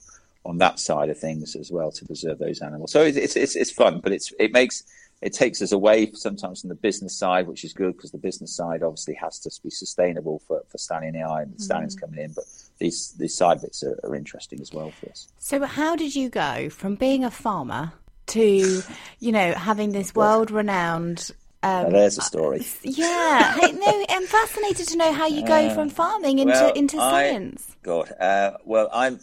on 0.46 0.58
that 0.60 0.80
side 0.80 1.10
of 1.10 1.20
things 1.20 1.56
as 1.56 1.72
well 1.72 1.92
to 1.92 2.06
preserve 2.06 2.40
those 2.40 2.62
animals. 2.62 2.92
So 2.92 3.02
it's 3.02 3.36
it's 3.36 3.56
it's, 3.56 3.72
fun, 3.72 4.00
but 4.00 4.12
it's 4.12 4.34
it 4.40 4.54
makes 4.54 4.84
it 5.22 5.34
takes 5.34 5.62
us 5.62 5.72
away 5.72 6.12
sometimes 6.14 6.62
from 6.62 6.70
the 6.70 6.76
business 6.76 7.16
side, 7.16 7.48
which 7.48 7.66
is 7.66 7.74
good 7.74 7.98
because 7.98 8.12
the 8.12 8.18
business 8.18 8.56
side 8.56 8.84
obviously 8.84 9.16
has 9.16 9.40
to 9.40 9.50
be 9.64 9.70
sustainable 9.70 10.42
for, 10.48 10.64
for 10.70 10.78
Stallion 10.78 11.16
AI 11.16 11.42
and 11.42 11.56
the 11.56 11.62
stallions 11.62 11.96
mm. 11.96 12.02
coming 12.02 12.20
in. 12.20 12.32
But 12.34 12.46
these 12.78 13.12
these 13.20 13.36
side 13.36 13.62
bits 13.62 13.84
are, 13.84 14.00
are 14.04 14.16
interesting 14.16 14.62
as 14.62 14.72
well 14.72 14.92
for 14.92 15.10
us. 15.10 15.28
So 15.38 15.64
how 15.66 15.96
did 15.96 16.16
you 16.16 16.30
go 16.30 16.70
from 16.70 16.96
being 16.96 17.24
a 17.24 17.32
farmer 17.32 17.94
to, 18.28 18.84
you 19.20 19.32
know, 19.32 19.54
having 19.54 19.92
this 19.92 20.14
world 20.14 20.52
renowned 20.52 21.32
um, 21.64 21.92
there's 21.92 22.18
a 22.18 22.22
story. 22.22 22.66
Yeah, 22.84 23.56
no, 23.60 24.06
I'm 24.10 24.26
fascinated 24.28 24.88
to 24.90 24.98
know 24.98 25.12
how 25.12 25.28
you 25.28 25.46
go 25.46 25.56
uh, 25.56 25.74
from 25.74 25.90
farming 25.90 26.40
into 26.40 26.54
well, 26.54 26.74
into 26.74 26.98
science. 26.98 27.68
I, 27.70 27.76
God, 27.84 28.12
uh, 28.20 28.52
well, 28.64 28.90
I'm. 28.94 29.20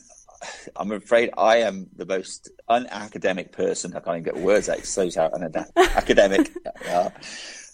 I'm 0.76 0.92
afraid 0.92 1.30
I 1.38 1.58
am 1.58 1.88
the 1.96 2.04
most 2.04 2.50
unacademic 2.68 3.50
person. 3.52 3.96
I 3.96 4.00
can't 4.00 4.18
even 4.18 4.34
get 4.34 4.36
words 4.36 4.68
out. 4.68 4.84
So 4.84 5.08
out 5.16 5.32
academic. 5.76 6.52
Uh, 6.86 7.08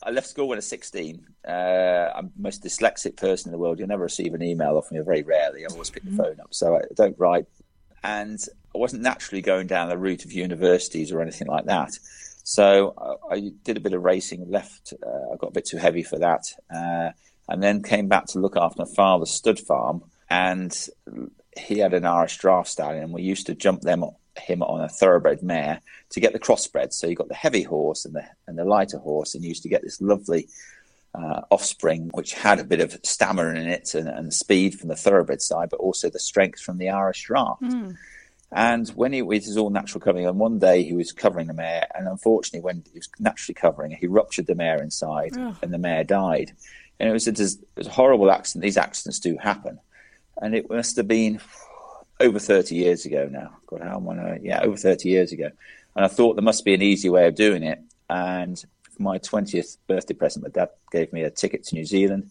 I 0.03 0.11
left 0.11 0.29
school 0.29 0.47
when 0.47 0.57
I 0.57 0.61
was 0.61 0.69
16. 0.69 1.27
Uh, 1.47 1.51
I'm 1.51 2.31
the 2.37 2.43
most 2.43 2.63
dyslexic 2.63 3.17
person 3.17 3.49
in 3.49 3.53
the 3.53 3.59
world. 3.59 3.81
You'll 3.81 3.89
never 3.89 4.05
receive 4.05 4.35
an 4.35 4.43
email 4.43 4.77
off 4.77 4.93
me, 4.93 5.01
very 5.01 5.23
rarely. 5.23 5.65
I 5.65 5.69
always 5.73 5.91
pick 5.91 6.05
the 6.05 6.11
mm-hmm. 6.11 6.19
phone 6.19 6.41
up, 6.41 6.55
so 6.55 6.77
I 6.77 6.83
don't 6.95 7.19
write. 7.19 7.47
And 8.05 8.39
I 8.75 8.79
wasn't 8.79 9.03
naturally 9.03 9.43
going 9.43 9.67
down 9.67 9.89
the 9.89 9.99
route 9.99 10.25
of 10.25 10.33
universities 10.33 11.13
or 11.13 11.21
anything 11.21 11.49
like 11.49 11.67
that. 11.67 11.99
So 12.45 12.95
I, 13.31 13.35
I 13.35 13.53
did 13.65 13.77
a 13.77 13.81
bit 13.81 13.93
of 13.93 14.03
racing, 14.03 14.51
left, 14.51 14.95
uh, 15.05 15.33
I 15.33 15.37
got 15.37 15.49
a 15.49 15.53
bit 15.53 15.67
too 15.67 15.77
heavy 15.77 16.03
for 16.03 16.19
that, 16.19 16.53
uh, 16.75 17.11
and 17.49 17.63
then 17.63 17.83
came 17.83 18.09
back 18.09 18.27
to 18.27 18.39
look 18.39 18.57
after 18.57 18.83
my 18.83 18.89
father's 18.95 19.31
stud 19.31 19.59
farm. 19.59 20.05
And 20.29 20.77
he 21.57 21.79
had 21.79 21.95
an 21.95 22.05
Irish 22.05 22.39
Draught 22.39 22.69
stallion, 22.69 23.05
and 23.05 23.13
we 23.13 23.23
used 23.23 23.47
to 23.47 23.55
jump 23.55 23.83
them 23.83 24.05
him 24.39 24.63
on 24.63 24.81
a 24.81 24.89
thoroughbred 24.89 25.43
mare 25.43 25.81
to 26.11 26.21
get 26.21 26.33
the 26.33 26.39
crossbred. 26.39 26.93
So 26.93 27.07
you 27.07 27.15
got 27.15 27.29
the 27.29 27.35
heavy 27.35 27.63
horse 27.63 28.05
and 28.05 28.15
the 28.15 28.25
and 28.47 28.59
the 28.59 28.65
lighter 28.65 28.99
horse, 28.99 29.35
and 29.35 29.43
you 29.43 29.49
used 29.49 29.63
to 29.65 29.69
get 29.69 29.83
this 29.83 30.01
lovely 30.01 30.49
uh, 31.15 31.43
offspring, 31.51 32.11
which 32.13 32.35
had 32.35 32.61
a 32.61 32.65
bit 32.65 32.81
of 32.81 32.99
stamina 33.03 33.61
in 33.61 33.69
it 33.69 33.95
and, 33.95 34.09
and 34.09 34.33
speed 34.33 34.79
from 34.79 34.89
the 34.89 34.97
thoroughbred 34.97 35.43
side, 35.43 35.69
but 35.71 35.81
also 35.81 36.09
the 36.09 36.19
strength 36.19 36.61
from 36.61 36.79
the 36.79 36.91
Irish 36.91 37.27
Draught. 37.29 37.59
Hmm. 37.59 37.91
And 38.53 38.89
when 38.91 39.13
he 39.13 39.21
it 39.21 39.27
was 39.27 39.57
all 39.57 39.71
natural 39.71 40.01
covering, 40.01 40.27
and 40.27 40.39
one 40.39 40.59
day 40.59 40.83
he 40.83 40.95
was 40.95 41.13
covering 41.13 41.47
the 41.47 41.55
mare, 41.55 41.87
and 41.95 42.09
unfortunately, 42.09 42.65
when 42.65 42.83
he 42.93 42.99
was 42.99 43.09
naturally 43.19 43.55
covering, 43.55 43.93
he 43.93 44.07
ruptured 44.07 44.47
the 44.47 44.55
mare 44.55 44.83
inside, 44.83 45.37
and 45.63 45.73
the 45.73 45.79
mare 45.79 46.05
died. 46.05 46.53
And 46.99 47.09
it 47.09 47.13
was 47.13 47.29
a, 47.29 47.31
it 47.31 47.59
was 47.77 47.87
a 47.87 47.91
horrible 47.91 48.31
accident. 48.31 48.65
These 48.65 48.77
accidents 48.77 49.21
do 49.21 49.37
happen, 49.37 49.79
and 50.37 50.55
it 50.55 50.69
must 50.69 50.97
have 50.97 51.07
been 51.07 51.41
over 52.21 52.39
30 52.39 52.75
years 52.75 53.07
ago 53.07 53.29
now. 53.31 53.57
God, 53.67 53.83
how 53.83 53.97
am 53.97 54.09
I? 54.09 54.15
know? 54.15 54.39
Yeah, 54.41 54.61
over 54.63 54.77
30 54.77 55.09
years 55.09 55.33
ago. 55.33 55.51
And 55.97 56.05
I 56.05 56.09
thought 56.09 56.35
there 56.35 56.43
must 56.43 56.65
be 56.65 56.75
an 56.75 56.83
easy 56.83 57.09
way 57.09 57.27
of 57.27 57.35
doing 57.35 57.63
it. 57.63 57.81
And 58.09 58.63
for 58.91 59.03
my 59.03 59.19
20th 59.19 59.79
birthday 59.87 60.15
present, 60.15 60.45
my 60.45 60.51
dad 60.51 60.71
gave 60.93 61.13
me 61.13 61.23
a 61.23 61.31
ticket 61.31 61.65
to 61.65 61.75
New 61.75 61.85
Zealand. 61.85 62.31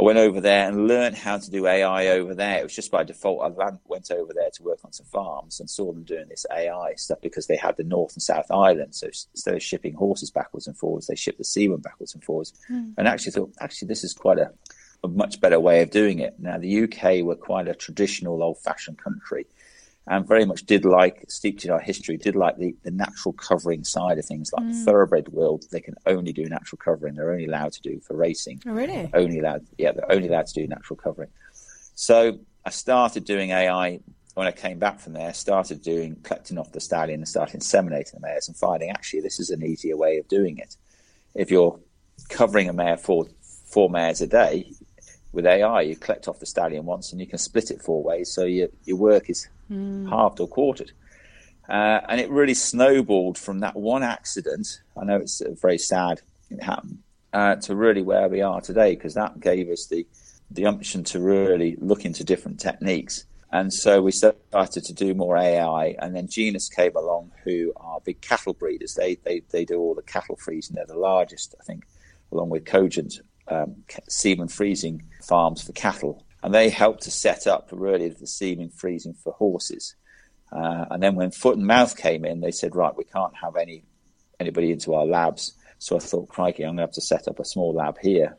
I 0.00 0.02
went 0.02 0.18
over 0.18 0.40
there 0.40 0.66
and 0.66 0.88
learned 0.88 1.16
how 1.16 1.36
to 1.36 1.50
do 1.50 1.66
AI 1.66 2.06
over 2.06 2.34
there. 2.34 2.58
It 2.58 2.62
was 2.62 2.74
just 2.74 2.90
by 2.90 3.04
default. 3.04 3.42
I 3.42 3.70
went 3.86 4.10
over 4.10 4.32
there 4.32 4.48
to 4.54 4.62
work 4.62 4.78
on 4.82 4.92
some 4.92 5.04
farms 5.04 5.60
and 5.60 5.68
saw 5.68 5.92
them 5.92 6.04
doing 6.04 6.26
this 6.30 6.46
AI 6.50 6.94
stuff 6.94 7.20
because 7.20 7.46
they 7.46 7.56
had 7.56 7.76
the 7.76 7.84
North 7.84 8.14
and 8.14 8.22
South 8.22 8.50
Island. 8.50 8.94
So 8.94 9.08
instead 9.08 9.54
of 9.54 9.62
shipping 9.62 9.92
horses 9.92 10.30
backwards 10.30 10.66
and 10.66 10.76
forwards, 10.76 11.06
they 11.06 11.16
shipped 11.16 11.36
the 11.36 11.44
semen 11.44 11.80
backwards 11.80 12.14
and 12.14 12.24
forwards. 12.24 12.54
Hmm. 12.66 12.92
And 12.96 13.06
actually 13.06 13.32
thought, 13.32 13.52
actually, 13.60 13.88
this 13.88 14.02
is 14.02 14.14
quite 14.14 14.38
a, 14.38 14.50
a 15.04 15.08
much 15.08 15.38
better 15.38 15.60
way 15.60 15.82
of 15.82 15.90
doing 15.90 16.18
it. 16.18 16.34
Now, 16.38 16.56
the 16.56 16.84
UK 16.84 17.22
were 17.22 17.36
quite 17.36 17.68
a 17.68 17.74
traditional, 17.74 18.42
old 18.42 18.58
fashioned 18.62 18.96
country 18.96 19.44
and 20.10 20.26
very 20.26 20.44
much 20.44 20.66
did 20.66 20.84
like, 20.84 21.24
steeped 21.28 21.64
in 21.64 21.70
our 21.70 21.78
history, 21.78 22.16
did 22.16 22.34
like 22.34 22.58
the, 22.58 22.74
the 22.82 22.90
natural 22.90 23.32
covering 23.32 23.84
side 23.84 24.18
of 24.18 24.24
things, 24.24 24.50
like 24.52 24.66
the 24.66 24.74
thoroughbred 24.84 25.28
world. 25.28 25.64
They 25.70 25.80
can 25.80 25.94
only 26.04 26.32
do 26.32 26.44
natural 26.46 26.78
covering. 26.84 27.14
They're 27.14 27.30
only 27.30 27.46
allowed 27.46 27.72
to 27.74 27.80
do 27.80 28.00
for 28.00 28.16
racing. 28.16 28.60
Oh, 28.66 28.72
really? 28.72 29.08
Only 29.14 29.38
allowed, 29.38 29.66
yeah, 29.78 29.92
they're 29.92 30.10
only 30.10 30.26
allowed 30.26 30.48
to 30.48 30.54
do 30.54 30.66
natural 30.66 30.96
covering. 30.96 31.30
So 31.94 32.40
I 32.64 32.70
started 32.70 33.24
doing 33.24 33.50
AI 33.50 34.00
when 34.34 34.48
I 34.48 34.50
came 34.50 34.80
back 34.80 34.98
from 34.98 35.12
there. 35.12 35.32
Started 35.32 35.80
doing 35.80 36.16
collecting 36.24 36.58
off 36.58 36.72
the 36.72 36.80
stallion 36.80 37.20
and 37.20 37.28
started 37.28 37.60
inseminating 37.60 38.14
the 38.14 38.20
mares 38.20 38.48
and 38.48 38.56
finding 38.56 38.90
actually 38.90 39.20
this 39.20 39.38
is 39.38 39.50
an 39.50 39.62
easier 39.62 39.96
way 39.96 40.18
of 40.18 40.26
doing 40.26 40.58
it. 40.58 40.74
If 41.36 41.52
you're 41.52 41.78
covering 42.28 42.68
a 42.68 42.72
mare 42.72 42.96
for 42.96 43.26
four 43.70 43.88
mares 43.88 44.20
a 44.20 44.26
day 44.26 44.72
with 45.32 45.46
AI, 45.46 45.82
you 45.82 45.96
collect 45.96 46.28
off 46.28 46.40
the 46.40 46.46
stallion 46.46 46.84
once 46.84 47.12
and 47.12 47.20
you 47.20 47.26
can 47.26 47.38
split 47.38 47.70
it 47.70 47.82
four 47.82 48.02
ways, 48.02 48.32
so 48.32 48.44
your 48.44 48.68
your 48.84 48.96
work 48.96 49.30
is 49.30 49.48
halved 50.08 50.40
or 50.40 50.48
quartered. 50.48 50.92
Uh, 51.68 52.00
and 52.08 52.20
it 52.20 52.28
really 52.30 52.54
snowballed 52.54 53.38
from 53.38 53.60
that 53.60 53.76
one 53.76 54.02
accident. 54.02 54.66
I 55.00 55.04
know 55.04 55.16
it's 55.16 55.40
very 55.62 55.78
sad 55.78 56.20
it 56.50 56.62
happened 56.62 56.98
uh, 57.32 57.56
to 57.56 57.76
really 57.76 58.02
where 58.02 58.28
we 58.28 58.40
are 58.40 58.60
today 58.60 58.94
because 58.94 59.14
that 59.14 59.40
gave 59.40 59.68
us 59.68 59.86
the 59.86 60.06
the 60.50 60.66
umption 60.66 61.04
to 61.04 61.20
really 61.20 61.76
look 61.78 62.04
into 62.04 62.24
different 62.24 62.58
techniques. 62.58 63.24
And 63.52 63.72
so 63.72 64.02
we 64.02 64.12
started 64.12 64.84
to 64.84 64.92
do 64.92 65.14
more 65.14 65.36
AI, 65.36 65.96
and 65.98 66.14
then 66.14 66.28
Genus 66.28 66.68
came 66.68 66.94
along, 66.94 67.32
who 67.44 67.72
are 67.76 68.00
big 68.00 68.20
cattle 68.20 68.54
breeders. 68.54 68.94
They 68.94 69.16
they 69.24 69.42
they 69.50 69.64
do 69.64 69.78
all 69.78 69.94
the 69.94 70.02
cattle 70.02 70.36
freezing. 70.36 70.76
They're 70.76 70.86
the 70.86 70.98
largest, 70.98 71.54
I 71.60 71.64
think, 71.64 71.84
along 72.32 72.50
with 72.50 72.64
Cogent, 72.64 73.20
um, 73.50 73.84
semen 74.08 74.48
freezing 74.48 75.02
farms 75.22 75.62
for 75.62 75.72
cattle, 75.72 76.24
and 76.42 76.54
they 76.54 76.70
helped 76.70 77.02
to 77.02 77.10
set 77.10 77.46
up 77.46 77.68
really 77.72 78.08
the 78.08 78.26
semen 78.26 78.70
freezing 78.70 79.14
for 79.14 79.32
horses. 79.32 79.94
Uh, 80.52 80.86
and 80.90 81.02
then 81.02 81.14
when 81.14 81.30
foot 81.30 81.56
and 81.56 81.66
mouth 81.66 81.96
came 81.96 82.24
in, 82.24 82.40
they 82.40 82.50
said, 82.50 82.74
right, 82.74 82.96
we 82.96 83.04
can't 83.04 83.34
have 83.36 83.56
any 83.56 83.84
anybody 84.40 84.72
into 84.72 84.94
our 84.94 85.04
labs. 85.04 85.52
So 85.78 85.96
I 85.96 85.98
thought, 85.98 86.28
crikey, 86.28 86.62
I'm 86.62 86.70
going 86.70 86.78
to 86.78 86.82
have 86.82 86.92
to 86.92 87.00
set 87.00 87.28
up 87.28 87.38
a 87.38 87.44
small 87.44 87.74
lab 87.74 87.98
here. 88.00 88.36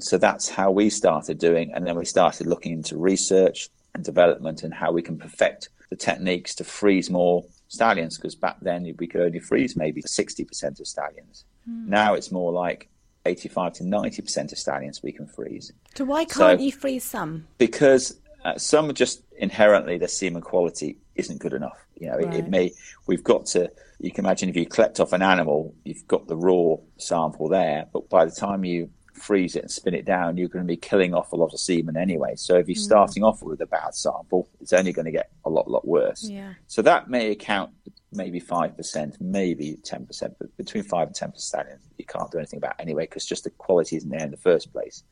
So 0.00 0.18
that's 0.18 0.48
how 0.48 0.70
we 0.70 0.90
started 0.90 1.38
doing, 1.38 1.72
and 1.72 1.86
then 1.86 1.96
we 1.96 2.04
started 2.04 2.46
looking 2.46 2.72
into 2.72 2.96
research 2.96 3.68
and 3.94 4.04
development 4.04 4.62
and 4.62 4.74
how 4.74 4.92
we 4.92 5.02
can 5.02 5.18
perfect 5.18 5.70
the 5.88 5.96
techniques 5.96 6.54
to 6.56 6.64
freeze 6.64 7.08
more 7.10 7.44
stallions. 7.68 8.16
Because 8.16 8.34
back 8.34 8.56
then 8.60 8.94
we 8.98 9.06
could 9.06 9.20
only 9.20 9.38
freeze 9.40 9.76
maybe 9.76 10.02
60% 10.02 10.80
of 10.80 10.86
stallions. 10.86 11.44
Now 11.88 12.14
it's 12.14 12.30
more 12.30 12.52
like 12.52 12.88
85 13.26 13.74
to 13.74 13.84
90% 13.84 14.52
of 14.52 14.58
stallions 14.58 15.02
we 15.02 15.12
can 15.12 15.26
freeze 15.26 15.72
So 15.94 16.04
why 16.04 16.24
can't 16.24 16.60
you 16.60 16.72
freeze 16.72 17.04
some? 17.04 17.46
because 17.58 18.18
uh, 18.44 18.56
some 18.56 18.88
are 18.88 18.92
just 18.92 19.22
inherently 19.38 19.98
their 19.98 20.08
semen 20.08 20.40
quality 20.42 20.98
isn't 21.16 21.40
good 21.40 21.52
enough. 21.52 21.84
You 21.96 22.08
know, 22.08 22.18
it, 22.18 22.32
it 22.34 22.48
may 22.48 22.72
we've 23.06 23.24
got 23.24 23.46
to. 23.46 23.70
You 23.98 24.10
can 24.12 24.24
imagine 24.24 24.48
if 24.50 24.56
you 24.56 24.66
collect 24.66 25.00
off 25.00 25.12
an 25.14 25.22
animal, 25.22 25.74
you've 25.84 26.06
got 26.06 26.28
the 26.28 26.36
raw 26.36 26.76
sample 26.98 27.48
there, 27.48 27.86
but 27.92 28.08
by 28.10 28.26
the 28.26 28.30
time 28.30 28.64
you 28.64 28.90
freeze 29.16 29.56
it 29.56 29.62
and 29.62 29.70
spin 29.70 29.94
it 29.94 30.04
down, 30.04 30.36
you're 30.36 30.48
going 30.48 30.64
to 30.64 30.68
be 30.68 30.76
killing 30.76 31.14
off 31.14 31.32
a 31.32 31.36
lot 31.36 31.52
of 31.52 31.60
semen 31.60 31.96
anyway. 31.96 32.34
So 32.36 32.56
if 32.56 32.68
you're 32.68 32.76
starting 32.76 33.24
off 33.24 33.42
with 33.42 33.60
a 33.60 33.66
bad 33.66 33.94
sample, 33.94 34.48
it's 34.60 34.72
only 34.72 34.92
going 34.92 35.06
to 35.06 35.10
get 35.10 35.30
a 35.44 35.50
lot, 35.50 35.70
lot 35.70 35.86
worse. 35.86 36.28
Yeah. 36.28 36.54
So 36.66 36.82
that 36.82 37.08
may 37.08 37.30
account 37.30 37.70
maybe 38.12 38.40
five 38.40 38.76
percent, 38.76 39.16
maybe 39.20 39.78
ten 39.82 40.06
percent, 40.06 40.34
but 40.38 40.56
between 40.56 40.84
five 40.84 41.08
and 41.08 41.16
ten 41.16 41.32
percent, 41.32 41.68
you 41.98 42.04
can't 42.04 42.30
do 42.30 42.38
anything 42.38 42.58
about 42.58 42.74
anyway 42.78 43.04
because 43.04 43.26
just 43.26 43.44
the 43.44 43.50
quality 43.50 43.96
isn't 43.96 44.10
there 44.10 44.24
in 44.24 44.30
the 44.30 44.36
first 44.36 44.72
place. 44.72 45.02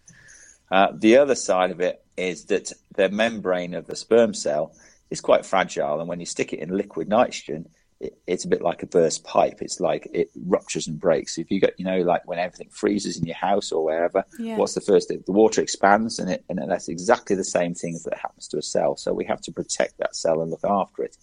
Uh, 0.70 0.88
the 0.94 1.16
other 1.16 1.34
side 1.34 1.70
of 1.70 1.80
it 1.80 2.04
is 2.16 2.46
that 2.46 2.72
the 2.96 3.08
membrane 3.08 3.74
of 3.74 3.86
the 3.86 3.96
sperm 3.96 4.32
cell 4.34 4.74
is 5.10 5.20
quite 5.20 5.44
fragile, 5.44 6.00
and 6.00 6.08
when 6.08 6.20
you 6.20 6.26
stick 6.26 6.52
it 6.52 6.60
in 6.60 6.76
liquid 6.76 7.08
nitrogen, 7.08 7.66
it, 8.00 8.18
it's 8.26 8.44
a 8.44 8.48
bit 8.48 8.62
like 8.62 8.82
a 8.82 8.86
burst 8.86 9.24
pipe. 9.24 9.58
It's 9.60 9.80
like 9.80 10.08
it 10.12 10.30
ruptures 10.46 10.86
and 10.86 10.98
breaks. 11.00 11.38
If 11.38 11.50
you 11.50 11.60
get, 11.60 11.74
you 11.78 11.84
know, 11.84 12.00
like 12.02 12.26
when 12.26 12.38
everything 12.38 12.68
freezes 12.70 13.18
in 13.18 13.24
your 13.26 13.36
house 13.36 13.72
or 13.72 13.84
wherever, 13.84 14.24
Yeah. 14.38 14.56
what's 14.56 14.74
the 14.74 14.80
first 14.80 15.08
thing? 15.08 15.22
The 15.26 15.32
water 15.32 15.60
expands, 15.60 16.18
and 16.18 16.30
it, 16.30 16.44
and 16.48 16.58
that's 16.70 16.88
exactly 16.88 17.36
the 17.36 17.44
same 17.44 17.74
thing 17.74 17.94
as 17.94 18.02
that 18.04 18.18
happens 18.18 18.48
to 18.48 18.58
a 18.58 18.62
cell. 18.62 18.96
So 18.96 19.12
we 19.12 19.24
have 19.26 19.40
to 19.42 19.52
protect 19.52 19.98
that 19.98 20.16
cell 20.16 20.42
and 20.42 20.50
look 20.50 20.64
after 20.64 21.02
it. 21.04 21.16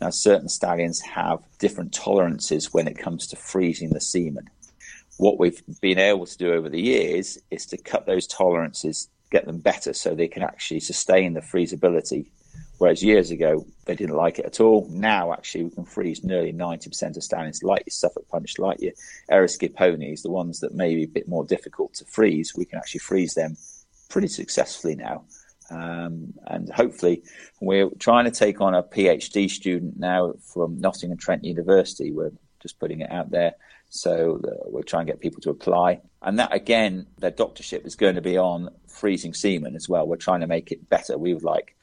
Now, 0.00 0.10
certain 0.10 0.48
stallions 0.48 1.00
have 1.00 1.40
different 1.58 1.94
tolerances 1.94 2.72
when 2.74 2.86
it 2.86 2.98
comes 2.98 3.26
to 3.28 3.36
freezing 3.36 3.90
the 3.90 4.00
semen 4.00 4.50
what 5.18 5.38
we've 5.38 5.62
been 5.80 5.98
able 5.98 6.26
to 6.26 6.36
do 6.36 6.52
over 6.52 6.68
the 6.68 6.80
years 6.80 7.38
is 7.50 7.66
to 7.66 7.76
cut 7.78 8.06
those 8.06 8.26
tolerances, 8.26 9.08
get 9.30 9.46
them 9.46 9.58
better 9.58 9.92
so 9.92 10.14
they 10.14 10.28
can 10.28 10.42
actually 10.42 10.80
sustain 10.80 11.32
the 11.34 11.40
freezability. 11.40 12.26
Whereas 12.78 13.02
years 13.02 13.30
ago, 13.30 13.66
they 13.86 13.94
didn't 13.94 14.16
like 14.16 14.38
it 14.38 14.44
at 14.44 14.60
all. 14.60 14.86
Now, 14.90 15.32
actually, 15.32 15.64
we 15.64 15.70
can 15.70 15.84
freeze 15.84 16.22
nearly 16.22 16.52
90% 16.52 17.16
of 17.16 17.22
stallions, 17.22 17.62
like 17.62 17.84
your 17.86 17.92
Suffolk 17.92 18.28
Punch, 18.28 18.58
like 18.58 18.80
your 18.80 18.92
Eriskay 19.30 19.74
ponies, 19.74 20.22
the 20.22 20.30
ones 20.30 20.60
that 20.60 20.74
may 20.74 20.94
be 20.94 21.04
a 21.04 21.08
bit 21.08 21.28
more 21.28 21.44
difficult 21.44 21.94
to 21.94 22.04
freeze. 22.04 22.54
We 22.54 22.66
can 22.66 22.78
actually 22.78 23.00
freeze 23.00 23.34
them 23.34 23.56
pretty 24.10 24.28
successfully 24.28 24.94
now. 24.94 25.24
Um, 25.70 26.34
and 26.46 26.70
hopefully, 26.70 27.22
we're 27.60 27.90
trying 27.98 28.26
to 28.26 28.30
take 28.30 28.60
on 28.60 28.74
a 28.74 28.82
PhD 28.82 29.50
student 29.50 29.98
now 29.98 30.34
from 30.40 30.78
Nottingham 30.78 31.18
Trent 31.18 31.44
University. 31.44 32.12
We're 32.12 32.32
just 32.60 32.78
putting 32.78 33.00
it 33.00 33.10
out 33.10 33.30
there. 33.30 33.54
So 33.88 34.40
we're 34.66 34.82
trying 34.82 35.06
to 35.06 35.12
get 35.12 35.20
people 35.20 35.40
to 35.42 35.50
apply. 35.50 36.00
And 36.22 36.38
that, 36.38 36.52
again, 36.52 37.06
their 37.18 37.30
doctorship 37.30 37.86
is 37.86 37.94
going 37.94 38.16
to 38.16 38.20
be 38.20 38.36
on 38.36 38.70
freezing 38.88 39.32
semen 39.32 39.76
as 39.76 39.88
well. 39.88 40.06
We're 40.06 40.16
trying 40.16 40.40
to 40.40 40.46
make 40.46 40.72
it 40.72 40.88
better. 40.88 41.16
We 41.16 41.32
would 41.34 41.44
like 41.44 41.75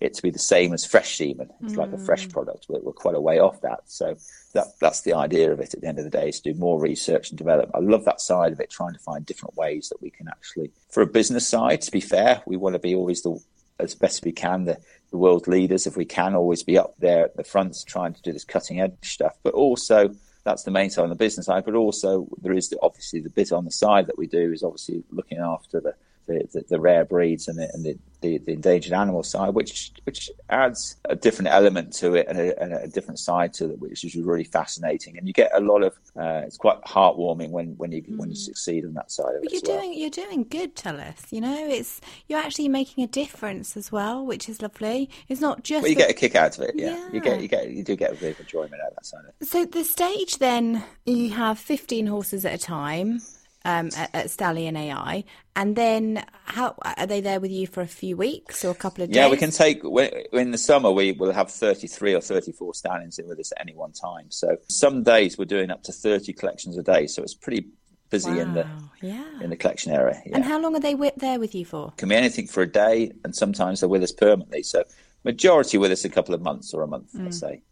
it 0.00 0.14
to 0.14 0.22
be 0.22 0.30
the 0.30 0.38
same 0.38 0.72
as 0.72 0.84
fresh 0.84 1.16
semen. 1.16 1.50
It's 1.62 1.74
like 1.74 1.92
a 1.92 1.98
fresh 1.98 2.28
mm. 2.28 2.32
product, 2.32 2.66
but 2.68 2.84
we're 2.84 2.92
quite 2.92 3.16
a 3.16 3.20
way 3.20 3.40
off 3.40 3.60
that. 3.62 3.80
So 3.86 4.16
that 4.54 4.66
that's 4.80 5.00
the 5.00 5.14
idea 5.14 5.52
of 5.52 5.60
it 5.60 5.74
at 5.74 5.80
the 5.80 5.86
end 5.86 5.98
of 5.98 6.04
the 6.04 6.10
day 6.10 6.28
is 6.28 6.40
to 6.40 6.52
do 6.52 6.58
more 6.58 6.80
research 6.80 7.30
and 7.30 7.38
develop. 7.38 7.70
I 7.74 7.80
love 7.80 8.04
that 8.04 8.20
side 8.20 8.52
of 8.52 8.60
it, 8.60 8.70
trying 8.70 8.94
to 8.94 9.00
find 9.00 9.26
different 9.26 9.56
ways 9.56 9.88
that 9.88 10.00
we 10.00 10.10
can 10.10 10.28
actually, 10.28 10.70
for 10.90 11.02
a 11.02 11.06
business 11.06 11.48
side, 11.48 11.82
to 11.82 11.90
be 11.90 12.00
fair, 12.00 12.42
we 12.46 12.56
want 12.56 12.74
to 12.74 12.78
be 12.78 12.94
always 12.94 13.22
the 13.22 13.40
as 13.80 13.94
best 13.94 14.24
we 14.24 14.32
can, 14.32 14.64
the, 14.64 14.78
the 15.10 15.16
world 15.16 15.46
leaders, 15.46 15.86
if 15.86 15.96
we 15.96 16.04
can, 16.04 16.34
always 16.34 16.62
be 16.62 16.76
up 16.76 16.94
there 16.98 17.24
at 17.24 17.36
the 17.36 17.44
front 17.44 17.76
trying 17.86 18.12
to 18.12 18.22
do 18.22 18.32
this 18.32 18.44
cutting 18.44 18.80
edge 18.80 18.92
stuff. 19.02 19.36
But 19.42 19.54
also, 19.54 20.14
that's 20.44 20.64
the 20.64 20.70
main 20.70 20.90
side 20.90 21.02
on 21.02 21.10
the 21.10 21.14
business 21.14 21.46
side. 21.46 21.64
But 21.64 21.74
also, 21.74 22.28
there 22.42 22.52
is 22.52 22.68
the, 22.70 22.78
obviously 22.82 23.20
the 23.20 23.30
bit 23.30 23.52
on 23.52 23.64
the 23.64 23.70
side 23.70 24.06
that 24.06 24.18
we 24.18 24.26
do 24.26 24.52
is 24.52 24.62
obviously 24.62 25.04
looking 25.10 25.38
after 25.38 25.80
the 25.80 25.94
the, 26.28 26.48
the, 26.52 26.64
the 26.68 26.80
rare 26.80 27.04
breeds 27.04 27.48
and, 27.48 27.58
the, 27.58 27.68
and 27.72 27.84
the, 27.84 27.98
the, 28.20 28.38
the 28.38 28.52
endangered 28.52 28.92
animal 28.92 29.22
side, 29.22 29.54
which 29.54 29.92
which 30.04 30.30
adds 30.50 30.96
a 31.04 31.14
different 31.16 31.48
element 31.48 31.92
to 31.94 32.14
it 32.14 32.26
and 32.28 32.38
a, 32.38 32.60
and 32.62 32.72
a 32.72 32.88
different 32.88 33.18
side 33.18 33.52
to 33.54 33.70
it, 33.70 33.78
which 33.80 34.04
is 34.04 34.16
really 34.16 34.44
fascinating. 34.44 35.16
And 35.16 35.26
you 35.26 35.32
get 35.32 35.50
a 35.54 35.60
lot 35.60 35.82
of 35.82 35.94
uh, 36.16 36.42
it's 36.44 36.56
quite 36.56 36.80
heartwarming 36.82 37.50
when, 37.50 37.76
when 37.76 37.92
you 37.92 38.02
when 38.16 38.28
you 38.30 38.36
succeed 38.36 38.84
on 38.84 38.94
that 38.94 39.10
side 39.10 39.34
of 39.36 39.42
But 39.42 39.52
it. 39.52 39.52
you're 39.52 39.62
as 39.62 39.68
well. 39.68 39.80
doing 39.80 39.98
you're 39.98 40.10
doing 40.10 40.46
good, 40.48 40.74
Tullis. 40.76 41.32
You 41.32 41.40
know, 41.40 41.66
it's 41.68 42.00
you're 42.26 42.40
actually 42.40 42.68
making 42.68 43.04
a 43.04 43.06
difference 43.06 43.76
as 43.76 43.90
well, 43.92 44.24
which 44.26 44.48
is 44.48 44.60
lovely. 44.62 45.08
It's 45.28 45.40
not 45.40 45.62
just 45.62 45.82
But 45.82 45.90
you 45.90 45.96
get 45.96 46.10
a 46.10 46.14
kick 46.14 46.34
out 46.34 46.58
of 46.58 46.64
it, 46.64 46.74
yeah. 46.74 47.08
You 47.12 47.20
get 47.20 47.40
you 47.40 47.48
get 47.48 47.70
you 47.70 47.84
do 47.84 47.94
get 47.96 48.12
a 48.12 48.16
bit 48.16 48.34
of 48.34 48.40
enjoyment 48.40 48.80
out 48.82 48.88
of 48.90 48.94
that 48.96 49.06
side 49.06 49.20
of 49.20 49.32
it. 49.40 49.46
So 49.46 49.64
the 49.64 49.84
stage 49.84 50.38
then 50.38 50.82
you 51.06 51.30
have 51.30 51.58
15 51.58 52.06
horses 52.08 52.44
at 52.44 52.54
a 52.54 52.58
time 52.58 53.20
um, 53.64 53.90
at, 53.96 54.14
at 54.14 54.30
Stallion 54.30 54.76
AI, 54.76 55.24
and 55.56 55.76
then 55.76 56.24
how 56.44 56.74
are 56.82 57.06
they 57.06 57.20
there 57.20 57.40
with 57.40 57.50
you 57.50 57.66
for 57.66 57.80
a 57.80 57.86
few 57.86 58.16
weeks 58.16 58.64
or 58.64 58.70
a 58.70 58.74
couple 58.74 59.04
of 59.04 59.10
days? 59.10 59.16
Yeah, 59.16 59.28
we 59.28 59.36
can 59.36 59.50
take 59.50 59.82
in 60.32 60.50
the 60.50 60.58
summer. 60.58 60.90
We 60.90 61.12
will 61.12 61.32
have 61.32 61.50
thirty-three 61.50 62.14
or 62.14 62.20
thirty-four 62.20 62.74
stallions 62.74 63.18
in 63.18 63.28
with 63.28 63.38
us 63.40 63.52
at 63.52 63.60
any 63.60 63.74
one 63.74 63.92
time. 63.92 64.30
So 64.30 64.56
some 64.68 65.02
days 65.02 65.38
we're 65.38 65.44
doing 65.44 65.70
up 65.70 65.82
to 65.84 65.92
thirty 65.92 66.32
collections 66.32 66.78
a 66.78 66.82
day. 66.82 67.06
So 67.06 67.22
it's 67.22 67.34
pretty 67.34 67.66
busy 68.10 68.38
in 68.38 68.54
the 68.54 68.66
yeah. 69.02 69.40
in 69.42 69.50
the 69.50 69.56
collection 69.56 69.92
area. 69.92 70.20
Yeah. 70.24 70.36
And 70.36 70.44
how 70.44 70.60
long 70.60 70.74
are 70.74 70.80
they 70.80 70.94
there 71.16 71.38
with 71.38 71.54
you 71.54 71.64
for? 71.64 71.92
can 71.96 72.08
be 72.08 72.14
anything 72.14 72.46
for 72.46 72.62
a 72.62 72.70
day, 72.70 73.12
and 73.24 73.34
sometimes 73.34 73.80
they're 73.80 73.88
with 73.88 74.02
us 74.02 74.12
permanently. 74.12 74.62
So 74.62 74.84
majority 75.24 75.78
with 75.78 75.92
us 75.92 76.04
a 76.04 76.08
couple 76.08 76.34
of 76.34 76.40
months 76.40 76.72
or 76.72 76.82
a 76.82 76.86
month, 76.86 77.10
let's 77.14 77.38
say. 77.38 77.62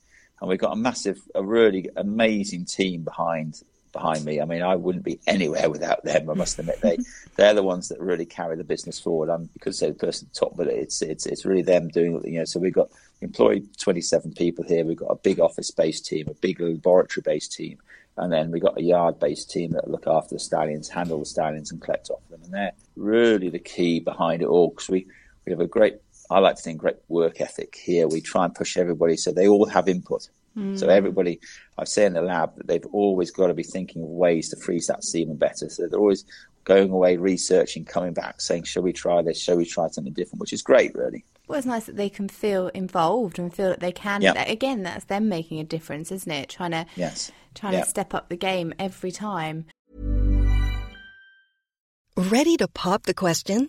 And 0.40 0.50
we've 0.50 0.58
got 0.58 0.72
a 0.72 0.76
massive, 0.76 1.22
a 1.34 1.42
really 1.42 1.88
amazing 1.96 2.66
team 2.66 3.02
behind 3.04 3.62
behind 3.96 4.24
me. 4.24 4.40
I 4.40 4.44
mean, 4.44 4.62
I 4.62 4.76
wouldn't 4.76 5.04
be 5.04 5.18
anywhere 5.26 5.70
without 5.70 6.04
them. 6.04 6.28
I 6.28 6.34
must 6.34 6.58
admit 6.58 6.80
they 6.82 6.98
they're 7.36 7.54
the 7.54 7.62
ones 7.62 7.88
that 7.88 8.00
really 8.00 8.26
carry 8.26 8.56
the 8.56 8.64
business 8.64 9.00
forward. 9.00 9.30
I'm 9.30 9.48
because 9.54 9.80
they're 9.80 9.92
the 9.92 9.98
person 9.98 10.28
at 10.28 10.34
the 10.34 10.40
top, 10.40 10.56
but 10.56 10.66
it's 10.66 11.00
it's 11.02 11.24
it's 11.26 11.46
really 11.46 11.62
them 11.62 11.88
doing 11.88 12.20
you 12.24 12.38
know. 12.38 12.44
So 12.44 12.60
we've 12.60 12.74
got 12.74 12.90
employed 13.22 13.68
27 13.78 14.32
people 14.34 14.64
here. 14.64 14.84
We've 14.84 14.96
got 14.96 15.06
a 15.06 15.16
big 15.16 15.40
office 15.40 15.70
based 15.70 16.06
team, 16.06 16.28
a 16.28 16.34
big 16.34 16.60
laboratory 16.60 17.22
based 17.24 17.52
team. 17.52 17.78
And 18.18 18.32
then 18.32 18.50
we've 18.50 18.62
got 18.62 18.78
a 18.78 18.82
yard 18.82 19.18
based 19.18 19.50
team 19.50 19.72
that 19.72 19.90
look 19.90 20.06
after 20.06 20.36
the 20.36 20.38
stallions, 20.38 20.88
handle 20.88 21.18
the 21.18 21.26
stallions, 21.26 21.70
and 21.70 21.80
collect 21.82 22.10
off 22.10 22.26
them. 22.30 22.40
And 22.44 22.52
they're 22.52 22.72
really 22.96 23.50
the 23.50 23.58
key 23.58 24.00
behind 24.00 24.42
it 24.42 24.46
all 24.46 24.70
because 24.70 24.88
we, 24.88 25.06
we 25.44 25.52
have 25.52 25.60
a 25.60 25.66
great, 25.66 25.96
I 26.30 26.38
like 26.38 26.56
to 26.56 26.62
think, 26.62 26.78
great 26.78 26.96
work 27.08 27.40
ethic 27.40 27.76
here. 27.76 28.08
We 28.08 28.22
try 28.22 28.46
and 28.46 28.54
push 28.54 28.78
everybody 28.78 29.16
so 29.16 29.32
they 29.32 29.48
all 29.48 29.66
have 29.66 29.88
input. 29.88 30.30
So 30.56 30.86
hmm. 30.86 30.90
everybody, 30.90 31.38
I 31.76 31.84
say 31.84 32.06
in 32.06 32.14
the 32.14 32.22
lab 32.22 32.56
that 32.56 32.66
they've 32.66 32.86
always 32.86 33.30
got 33.30 33.48
to 33.48 33.54
be 33.54 33.62
thinking 33.62 34.02
of 34.02 34.08
ways 34.08 34.48
to 34.48 34.56
freeze 34.56 34.86
that 34.86 35.04
semen 35.04 35.36
better. 35.36 35.68
So 35.68 35.86
they're 35.86 36.00
always 36.00 36.24
going 36.64 36.90
away, 36.90 37.18
researching, 37.18 37.84
coming 37.84 38.14
back, 38.14 38.40
saying, 38.40 38.64
"Shall 38.64 38.82
we 38.82 38.94
try 38.94 39.20
this? 39.20 39.38
Shall 39.38 39.58
we 39.58 39.66
try 39.66 39.88
something 39.88 40.14
different?" 40.14 40.40
Which 40.40 40.54
is 40.54 40.62
great, 40.62 40.94
really. 40.94 41.24
Well, 41.46 41.58
it's 41.58 41.66
nice 41.66 41.84
that 41.84 41.96
they 41.96 42.08
can 42.08 42.28
feel 42.28 42.68
involved 42.68 43.38
and 43.38 43.54
feel 43.54 43.68
that 43.68 43.80
they 43.80 43.92
can. 43.92 44.22
Yeah. 44.22 44.32
that- 44.32 44.50
Again, 44.50 44.82
that's 44.82 45.04
them 45.04 45.28
making 45.28 45.60
a 45.60 45.64
difference, 45.64 46.10
isn't 46.10 46.32
it? 46.32 46.48
Trying 46.48 46.72
to 46.72 46.86
Yes. 46.96 47.30
trying 47.54 47.74
Yeah. 47.74 47.84
to 47.84 47.90
step 47.90 48.14
up 48.14 48.30
the 48.30 48.36
game 48.36 48.72
every 48.78 49.12
time. 49.12 49.66
Ready 52.16 52.56
to 52.56 52.66
pop 52.66 53.02
the 53.02 53.14
question? 53.14 53.68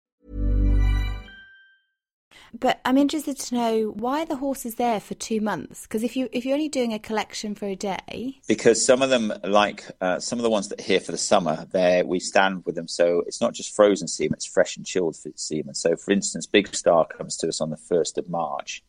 But 2.53 2.81
I'm 2.83 2.97
interested 2.97 3.39
to 3.39 3.55
know 3.55 3.83
why 3.95 4.25
the 4.25 4.35
horse 4.35 4.65
is 4.65 4.75
there 4.75 4.99
for 4.99 5.13
two 5.13 5.39
months. 5.39 5.83
Because 5.83 6.03
if 6.03 6.15
you 6.17 6.27
if 6.31 6.45
you're 6.45 6.55
only 6.55 6.69
doing 6.69 6.93
a 6.93 6.99
collection 6.99 7.55
for 7.55 7.65
a 7.65 7.75
day, 7.75 8.39
because 8.47 8.83
some 8.83 9.01
of 9.01 9.09
them, 9.09 9.33
like 9.43 9.85
uh, 10.01 10.19
some 10.19 10.37
of 10.39 10.43
the 10.43 10.49
ones 10.49 10.67
that 10.67 10.79
are 10.79 10.83
here 10.83 10.99
for 10.99 11.11
the 11.11 11.17
summer, 11.17 11.65
there 11.71 12.05
we 12.05 12.19
stand 12.19 12.65
with 12.65 12.75
them. 12.75 12.87
So 12.87 13.23
it's 13.25 13.39
not 13.39 13.53
just 13.53 13.75
frozen 13.75 14.07
semen; 14.07 14.33
it's 14.33 14.45
fresh 14.45 14.75
and 14.75 14.85
chilled 14.85 15.15
semen. 15.35 15.73
So, 15.73 15.95
for 15.95 16.11
instance, 16.11 16.45
Big 16.45 16.73
Star 16.75 17.05
comes 17.05 17.37
to 17.37 17.47
us 17.47 17.61
on 17.61 17.69
the 17.69 17.77
first 17.77 18.17
of 18.17 18.29
March, 18.29 18.83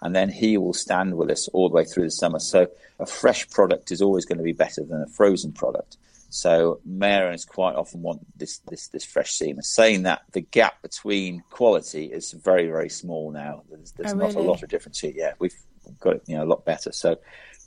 and 0.00 0.16
then 0.16 0.30
he 0.30 0.56
will 0.56 0.74
stand 0.74 1.16
with 1.16 1.30
us 1.30 1.48
all 1.48 1.68
the 1.68 1.74
way 1.74 1.84
through 1.84 2.04
the 2.04 2.10
summer. 2.10 2.38
So, 2.38 2.68
a 2.98 3.06
fresh 3.06 3.48
product 3.50 3.92
is 3.92 4.00
always 4.00 4.24
going 4.24 4.38
to 4.38 4.44
be 4.44 4.52
better 4.52 4.82
than 4.84 5.02
a 5.02 5.08
frozen 5.08 5.52
product. 5.52 5.98
So, 6.32 6.80
mare 6.84 7.26
owners 7.26 7.44
quite 7.44 7.74
often 7.74 8.02
want 8.02 8.20
this 8.38 8.58
this 8.68 8.88
this 8.88 9.04
fresh 9.04 9.32
semen. 9.32 9.62
Saying 9.62 10.04
that, 10.04 10.22
the 10.32 10.40
gap 10.40 10.80
between 10.82 11.42
quality 11.50 12.06
is 12.06 12.32
very 12.32 12.66
very 12.66 12.88
small 12.88 13.30
now. 13.30 13.62
There's, 13.70 13.92
there's 13.92 14.12
Oh, 14.12 14.16
not 14.16 14.28
really? 14.34 14.46
a 14.46 14.50
lot 14.50 14.62
of 14.62 14.68
difference 14.70 14.98
here. 15.00 15.12
Yeah, 15.14 15.32
we've 15.38 15.54
got 16.00 16.16
it 16.16 16.22
you 16.26 16.36
know 16.36 16.44
a 16.44 16.50
lot 16.52 16.64
better. 16.64 16.90
So. 16.92 17.16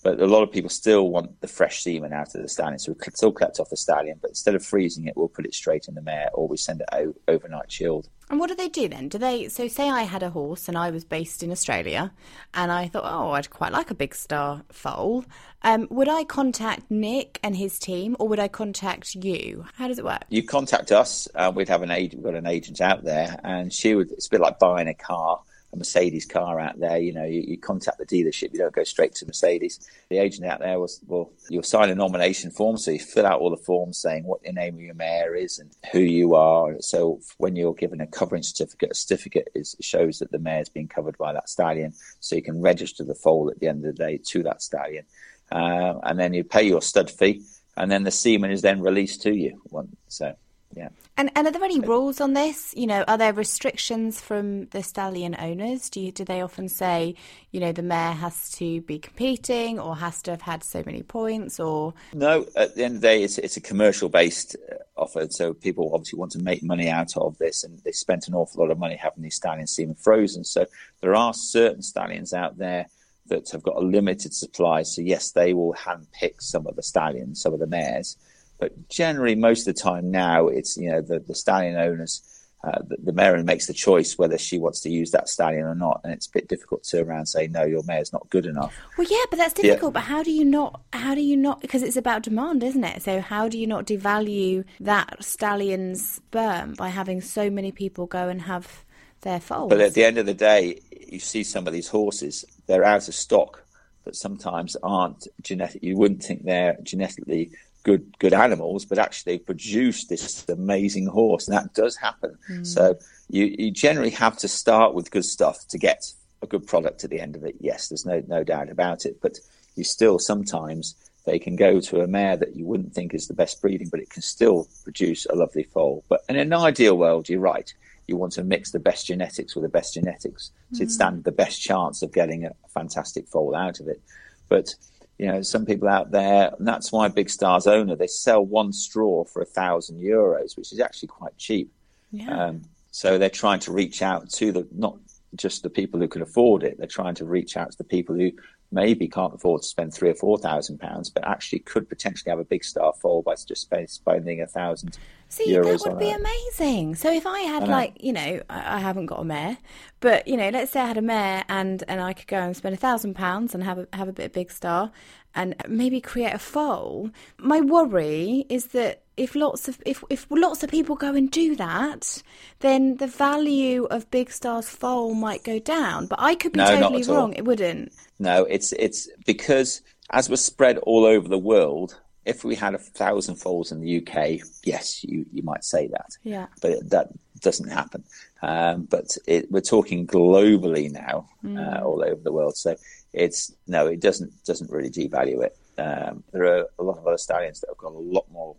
But 0.06 0.22
a 0.22 0.28
lot 0.28 0.44
of 0.44 0.52
people 0.52 0.70
still 0.70 1.10
want 1.10 1.42
the 1.42 1.48
fresh 1.48 1.82
semen 1.82 2.14
out 2.14 2.36
of 2.36 2.44
the 2.44 2.48
stallion, 2.48 2.78
so 2.78 2.92
we 2.92 3.12
still 3.16 3.32
collect 3.32 3.60
off 3.60 3.72
the 3.72 3.76
stallion. 3.76 4.20
But 4.22 4.30
instead 4.30 4.54
of 4.54 4.64
freezing 4.64 5.08
it, 5.08 5.18
we'll 5.18 5.30
put 5.30 5.48
it 5.48 5.56
straight 5.56 5.88
in 5.88 5.96
the 5.96 6.02
mare, 6.04 6.30
or 6.36 6.48
we 6.48 6.58
send 6.58 6.82
it 6.82 6.90
out 6.94 7.16
overnight 7.28 7.70
chilled. 7.70 8.08
and 8.30 8.40
what 8.40 8.50
do 8.50 8.56
they 8.56 8.70
do 8.70 8.88
then? 8.88 9.10
Do 9.10 9.18
they 9.18 9.50
so 9.50 9.68
say 9.68 9.90
I 9.90 10.04
had 10.04 10.22
a 10.22 10.30
horse 10.30 10.68
and 10.68 10.78
I 10.78 10.92
was 10.92 11.04
based 11.04 11.42
in 11.42 11.50
Australia, 11.50 12.14
and 12.54 12.72
I 12.72 12.88
thought, 12.88 13.02
oh, 13.04 13.32
I'd 13.32 13.50
quite 13.50 13.72
like 13.72 13.90
a 13.90 13.96
big 13.96 14.14
star 14.14 14.62
foal. 14.72 15.26
Um, 15.64 15.88
would 15.90 16.08
I 16.08 16.24
contact 16.24 16.92
Nick 16.92 17.40
and 17.42 17.58
his 17.58 17.80
team, 17.80 18.16
or 18.20 18.28
would 18.28 18.40
I 18.40 18.48
contact 18.48 19.16
you? 19.16 19.66
How 19.74 19.88
does 19.88 19.98
it 19.98 20.06
work? 20.06 20.26
You 20.30 20.44
contact 20.44 20.92
us, 20.92 21.28
uh, 21.34 21.52
we'd 21.56 21.70
have 21.70 21.82
an 21.82 21.90
agent. 21.90 22.22
We've 22.22 22.32
got 22.32 22.38
an 22.38 22.46
agent 22.46 22.80
out 22.80 23.04
there, 23.04 23.40
and 23.44 23.74
she 23.74 23.96
would. 23.96 24.12
It's 24.12 24.28
a 24.28 24.30
bit 24.30 24.40
like 24.40 24.60
buying 24.60 24.88
a 24.88 24.94
car, 24.94 25.42
a 25.76 25.78
Mercedes 25.78 26.26
car 26.26 26.60
out 26.60 26.80
there. 26.80 26.98
You 26.98 27.14
know, 27.14 27.26
you, 27.26 27.42
you 27.42 27.58
contact 27.58 27.98
the 27.98 28.06
dealership. 28.06 28.54
You 28.54 28.60
don't 28.60 28.74
go 28.74 28.84
straight 28.84 29.14
to 29.16 29.26
Mercedes. 29.26 29.80
The 30.10 30.18
agent 30.18 30.48
out 30.48 30.60
there 30.60 30.80
was 30.80 31.02
well, 31.06 31.32
you'll 31.50 31.64
sign 31.64 31.90
a 31.90 31.96
nomination 31.96 32.52
form, 32.52 32.78
so 32.78 32.92
you 32.92 33.00
fill 33.00 33.26
out 33.26 33.40
all 33.40 33.50
the 33.50 33.58
forms 33.58 33.98
saying 33.98 34.24
what 34.24 34.42
the 34.44 34.52
name 34.52 34.76
of 34.76 34.82
your 34.82 34.96
mare 34.96 35.36
is 35.36 35.60
and 35.60 35.72
who 35.92 36.00
you 36.00 36.36
are. 36.36 36.76
So 36.80 37.20
when 37.38 37.56
you're 37.56 37.74
given 37.74 38.02
a 38.02 38.08
covering 38.08 38.44
certificate, 38.44 38.92
a 38.92 38.96
certificate 38.96 39.50
is 39.54 39.76
shows 39.82 40.20
that 40.20 40.32
the 40.32 40.40
mare's 40.40 40.70
been 40.70 40.88
covered 40.88 41.18
by 41.18 41.34
that 41.34 41.50
stallion, 41.50 41.94
so 42.20 42.36
you 42.36 42.42
can 42.42 42.62
register 42.62 43.04
the 43.04 43.16
foal 43.16 43.50
at 43.50 43.60
the 43.60 43.68
end 43.68 43.86
of 43.86 43.96
the 43.96 44.04
day 44.04 44.20
to 44.26 44.44
that 44.44 44.62
stallion, 44.62 45.06
uh, 45.52 45.96
and 46.04 46.20
then 46.20 46.34
you 46.34 46.44
pay 46.44 46.64
your 46.64 46.82
stud 46.82 47.12
fee, 47.12 47.42
and 47.78 47.92
then 47.92 48.04
the 48.04 48.12
semen 48.12 48.52
is 48.52 48.62
then 48.62 48.82
released 48.82 49.22
to 49.24 49.34
you. 49.36 49.62
So. 50.08 50.36
Yeah. 50.76 50.90
And 51.18 51.32
and 51.36 51.48
are 51.48 51.52
there 51.52 51.64
any 51.64 51.80
rules 51.80 52.20
on 52.20 52.34
this? 52.34 52.74
You 52.76 52.88
know, 52.88 53.04
are 53.08 53.18
there 53.18 53.34
restrictions 53.34 54.20
from 54.20 54.66
the 54.68 54.84
stallion 54.84 55.36
owners? 55.40 55.90
Do 55.90 56.02
you, 56.02 56.12
do 56.12 56.26
they 56.26 56.42
often 56.42 56.68
say, 56.68 57.16
you 57.52 57.60
know, 57.62 57.72
the 57.72 57.82
mare 57.82 58.12
has 58.12 58.50
to 58.52 58.82
be 58.82 59.00
competing 59.00 59.80
or 59.80 59.96
has 59.96 60.22
to 60.24 60.32
have 60.32 60.42
had 60.42 60.64
so 60.64 60.84
many 60.86 61.02
points 61.04 61.60
or 61.60 61.94
No, 62.14 62.46
at 62.56 62.76
the 62.76 62.84
end 62.84 62.96
of 62.96 63.02
the 63.02 63.08
day, 63.08 63.24
it's, 63.24 63.38
it's 63.38 63.56
a 63.56 63.62
commercial 63.62 64.10
based 64.10 64.58
uh, 64.70 64.76
offer. 64.98 65.28
So 65.30 65.54
people 65.54 65.92
obviously 65.94 66.20
want 66.20 66.34
to 66.34 66.40
make 66.40 66.62
money 66.64 66.90
out 66.90 67.16
of 67.16 67.38
this, 67.38 67.64
and 67.64 67.80
they 67.80 67.92
spent 67.92 68.28
an 68.28 68.34
awful 68.34 68.62
lot 68.62 68.72
of 68.72 68.78
money 68.78 68.98
having 68.98 69.24
these 69.24 69.36
stallions 69.36 69.74
semen 69.74 69.96
frozen. 69.96 70.44
So 70.44 70.66
there 71.02 71.16
are 71.16 71.34
certain 71.34 71.82
stallions 71.82 72.34
out 72.34 72.58
there 72.58 72.88
that 73.28 73.50
have 73.52 73.64
got 73.64 73.78
a 73.78 73.80
limited 73.80 74.34
supply. 74.34 74.84
So 74.84 75.02
yes, 75.02 75.32
they 75.32 75.54
will 75.54 75.74
handpick 75.74 76.42
some 76.42 76.68
of 76.68 76.76
the 76.76 76.84
stallions, 76.84 77.42
some 77.42 77.54
of 77.54 77.60
the 77.60 77.68
mares, 77.68 78.18
but 78.58 78.90
generally 78.90 79.36
most 79.36 79.68
of 79.68 79.76
the 79.76 79.82
time 79.82 80.12
now 80.12 80.48
it's 80.48 80.78
you 80.78 80.90
know 80.92 81.02
the, 81.02 81.20
the 81.20 81.36
stallion 81.36 81.78
owners. 81.78 82.22
Uh, 82.64 82.82
the, 82.88 82.98
the 83.04 83.14
mare 83.14 83.38
makes 83.44 83.68
the 83.68 83.74
choice 83.74 84.18
whether 84.18 84.40
she 84.40 84.58
wants 84.58 84.80
to 84.80 84.90
use 84.90 85.12
that 85.12 85.30
stallion 85.30 85.66
or 85.66 85.76
not, 85.76 86.02
and 86.04 86.12
it's 86.12 86.26
a 86.26 86.32
bit 86.32 86.48
difficult 86.48 86.84
to 86.84 86.98
turn 86.98 87.08
around 87.08 87.20
and 87.20 87.30
say 87.30 87.46
no, 87.46 87.64
your 87.64 87.84
mare's 87.84 88.12
not 88.12 88.28
good 88.32 88.48
enough. 88.48 88.76
Well, 88.98 89.06
yeah, 89.08 89.20
but 89.30 89.38
that's 89.38 89.54
Yeah. 89.60 89.70
difficult. 89.70 89.94
But 89.94 90.04
how 90.06 90.24
do 90.24 90.32
you 90.32 90.44
not? 90.44 90.82
How 90.92 91.14
do 91.14 91.22
you 91.22 91.38
not? 91.38 91.62
Because 91.62 91.84
it's 91.84 91.96
about 91.96 92.24
demand, 92.24 92.64
isn't 92.64 92.84
it? 92.84 93.04
So 93.04 93.22
how 93.22 93.48
do 93.48 93.60
you 93.60 93.68
not 93.68 93.86
devalue 93.86 94.64
that 94.80 95.24
stallion's 95.24 96.14
sperm 96.14 96.74
by 96.74 96.90
having 96.90 97.22
so 97.22 97.52
many 97.52 97.72
people 97.72 98.08
go 98.08 98.30
and 98.30 98.42
have 98.42 98.84
their 99.22 99.40
foals? 99.40 99.70
But 99.70 99.82
at 99.82 99.94
the 99.94 100.04
end 100.04 100.18
of 100.18 100.26
the 100.26 100.34
day, 100.34 100.80
you 101.08 101.20
see 101.20 101.44
some 101.44 101.68
of 101.68 101.74
these 101.74 101.90
horses, 101.90 102.46
they're 102.66 102.84
out 102.84 103.08
of 103.08 103.14
stock 103.14 103.64
that 104.06 104.16
sometimes 104.16 104.76
aren't 104.82 105.28
genetic. 105.44 105.84
You 105.84 105.98
wouldn't 105.98 106.24
think 106.24 106.46
they're 106.46 106.78
genetically 106.82 107.52
good 107.86 108.18
good 108.20 108.34
animals, 108.34 108.84
but 108.84 109.00
actually 109.00 109.38
produce 109.38 110.06
this 110.08 110.44
amazing 110.50 111.06
horse, 111.06 111.48
and 111.48 111.56
that 111.56 111.74
does 111.74 111.96
happen. 111.96 112.38
Mm. 112.50 112.68
So 112.68 112.98
you 113.30 113.56
you 113.58 113.72
generally 113.72 114.10
have 114.10 114.38
to 114.40 114.50
start 114.50 114.94
with 114.94 115.12
good 115.12 115.24
stuff 115.24 115.66
to 115.70 115.78
get 115.78 116.04
a 116.42 116.48
good 116.48 116.68
product 116.68 117.06
at 117.06 117.12
the 117.12 117.22
end 117.22 117.38
of 117.38 117.46
it. 117.46 117.56
Yes, 117.62 117.88
there's 117.88 118.06
no 118.06 118.22
no 118.28 118.44
doubt 118.44 118.70
about 118.70 119.06
it, 119.06 119.22
but 119.22 119.38
you 119.76 119.86
still 119.86 120.20
sometimes 120.20 120.96
they 121.26 121.40
can 121.40 121.56
go 121.56 121.80
to 121.80 122.02
a 122.02 122.08
mare 122.08 122.38
that 122.38 122.56
you 122.56 122.66
wouldn't 122.66 122.94
think 122.94 123.14
is 123.14 123.28
the 123.28 123.34
best 123.34 123.62
breeding, 123.62 123.90
but 123.90 124.00
it 124.00 124.10
can 124.10 124.22
still 124.22 124.68
produce 124.84 125.26
a 125.28 125.36
lovely 125.36 125.64
foal. 125.64 126.04
But 126.10 126.22
in 126.28 126.36
an 126.36 126.54
ideal 126.54 126.98
world, 126.98 127.30
you're 127.30 127.40
right. 127.40 127.72
You 128.08 128.18
want 128.18 128.34
to 128.34 128.44
mix 128.44 128.72
the 128.72 128.80
best 128.80 129.08
genetics 129.08 129.56
with 129.56 129.64
the 129.64 129.70
best 129.70 129.96
genetics 129.96 130.52
to 130.76 130.84
mm-hmm. 130.84 130.90
stand 130.90 131.24
the 131.24 131.32
best 131.32 131.62
chance 131.62 132.04
of 132.04 132.14
getting 132.14 132.46
a 132.46 132.52
fantastic 132.70 133.28
foal 133.28 133.56
out 133.56 133.80
of 133.80 133.88
it. 133.88 134.02
But 134.50 134.76
you 135.18 135.28
know, 135.28 135.42
some 135.42 135.66
people 135.66 135.88
out 135.88 136.12
there, 136.12 136.52
and 136.58 136.68
that's 136.68 136.92
why 136.92 137.08
Big 137.08 137.30
Star's 137.30 137.68
owner 137.68 137.96
they 137.96 138.08
sell 138.08 138.46
one 138.46 138.74
straw 138.74 139.24
for 139.24 139.42
a 139.42 139.46
thousand 139.46 140.02
euros, 140.02 140.58
which 140.58 140.74
is 140.74 140.80
actually 140.80 141.08
quite 141.08 141.38
cheap. 141.38 141.72
Yeah. 142.12 142.48
Um, 142.48 142.62
so 142.92 143.18
they're 143.18 143.30
trying 143.30 143.60
to 143.62 143.72
reach 143.72 144.02
out 144.02 144.30
to 144.32 144.52
the 144.52 144.68
not 144.72 144.98
just 145.36 145.64
the 145.64 145.70
people 145.70 146.00
who 146.00 146.08
can 146.08 146.22
afford 146.22 146.64
it. 146.64 146.78
They're 146.78 146.88
trying 146.88 147.16
to 147.16 147.26
reach 147.26 147.58
out 147.58 147.72
to 147.72 147.78
the 147.78 147.84
people 147.84 148.16
who 148.16 148.32
maybe 148.72 149.08
can't 149.08 149.34
afford 149.34 149.62
to 149.62 149.68
spend 149.68 149.94
three 149.94 150.10
or 150.10 150.16
four 150.16 150.38
thousand 150.38 150.80
pounds, 150.80 151.10
but 151.10 151.26
actually 151.28 151.60
could 151.60 151.88
potentially 151.88 152.30
have 152.30 152.40
a 152.40 152.44
big 152.44 152.64
star 152.64 152.94
fall 152.94 153.22
by 153.22 153.36
just 153.36 153.70
spending 153.88 154.42
a 154.42 154.48
thousand. 154.48 154.98
See, 155.30 155.54
that 155.54 155.82
would 155.86 156.00
be 156.00 156.12
amazing. 156.12 156.96
So 156.96 157.12
if 157.12 157.26
I 157.26 157.40
had 157.42 157.64
I 157.64 157.66
like, 157.66 157.98
you 158.00 158.14
know, 158.14 158.42
I, 158.50 158.76
I, 158.76 158.80
haven't 158.80 159.08
got 159.08 159.20
a 159.20 159.24
mare, 159.24 159.58
but 160.00 160.28
you 160.28 160.38
know, 160.38 160.50
let's 160.50 160.72
say 160.72 160.82
I 160.82 160.88
had 160.88 160.98
a 160.98 161.02
mare 161.02 161.44
and 161.50 161.84
and 161.88 162.00
I 162.00 162.14
could 162.14 162.28
go 162.28 162.38
and 162.38 162.56
spend 162.56 162.76
a 162.76 162.78
thousand 162.78 163.16
pounds 163.16 163.56
and 163.56 163.64
have 163.64 163.80
a 163.80 163.88
have 163.94 164.08
a 164.08 164.14
bit 164.14 164.28
of 164.28 164.34
big 164.34 164.52
star, 164.52 164.92
and 165.34 165.56
maybe 165.68 166.00
create 166.00 166.34
a 166.34 166.40
foal. 166.40 167.10
My 167.38 167.60
worry 167.60 168.46
is 168.50 168.68
that 168.68 169.05
if 169.18 169.36
lots 169.36 169.68
of 169.68 169.82
if 169.86 170.04
if 170.10 170.28
lots 170.30 170.64
of 170.64 170.70
people 170.70 170.96
go 170.96 171.14
and 171.14 171.30
do 171.32 171.56
that, 171.56 172.22
then 172.60 172.98
the 172.98 173.08
value 173.08 173.86
of 173.86 174.10
Big 174.12 174.32
Star's 174.32 174.70
foal 174.70 175.14
might 175.14 175.44
go 175.44 175.60
down. 175.60 176.08
But 176.08 176.20
I 176.22 176.36
could 176.36 176.54
be 176.54 176.60
no, 176.60 176.80
totally 176.80 177.04
wrong. 177.04 177.34
It 177.34 177.46
wouldn't. 177.46 177.94
No, 178.20 178.46
it's 178.46 178.74
it's 178.74 179.10
because 179.26 179.82
as 180.10 180.30
we're 180.30 180.36
spread 180.38 180.78
all 180.80 181.06
over 181.06 181.28
the 181.28 181.38
world. 181.38 182.00
If 182.26 182.44
we 182.44 182.56
had 182.56 182.74
a 182.74 182.80
thousand 182.80 183.36
foals 183.36 183.72
in 183.72 183.82
the 183.82 183.98
UK, 183.98 184.40
yes, 184.64 185.04
you, 185.04 185.28
you 185.32 185.44
might 185.44 185.64
say 185.64 185.86
that. 185.90 186.18
Yeah. 186.24 186.48
But 186.60 186.90
that 186.90 187.10
doesn't 187.42 187.70
happen. 187.70 188.04
Um, 188.42 188.84
but 188.84 189.16
it, 189.28 189.52
we're 189.52 189.62
talking 189.62 190.08
globally 190.08 190.92
now, 190.92 191.30
mm. 191.44 191.56
uh, 191.56 191.84
all 191.84 192.04
over 192.04 192.20
the 192.24 192.32
world. 192.32 192.58
So 192.58 192.76
it's 193.14 193.54
no, 193.68 193.88
it 193.88 194.00
doesn't 194.00 194.32
doesn't 194.44 194.72
really 194.72 194.90
devalue 194.90 195.44
it. 195.44 195.56
Um, 195.78 196.24
there 196.32 196.46
are 196.46 196.66
a 196.80 196.84
lot 196.84 196.98
of 196.98 197.08
other 197.08 197.18
stallions 197.18 197.60
that 197.62 197.70
have 197.70 197.78
got 197.78 197.92
a 197.92 197.98
lot 197.98 198.26
more, 198.32 198.55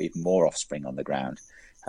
even 0.00 0.22
more 0.22 0.46
offspring 0.46 0.86
on 0.86 0.96
the 0.96 1.04
ground, 1.04 1.40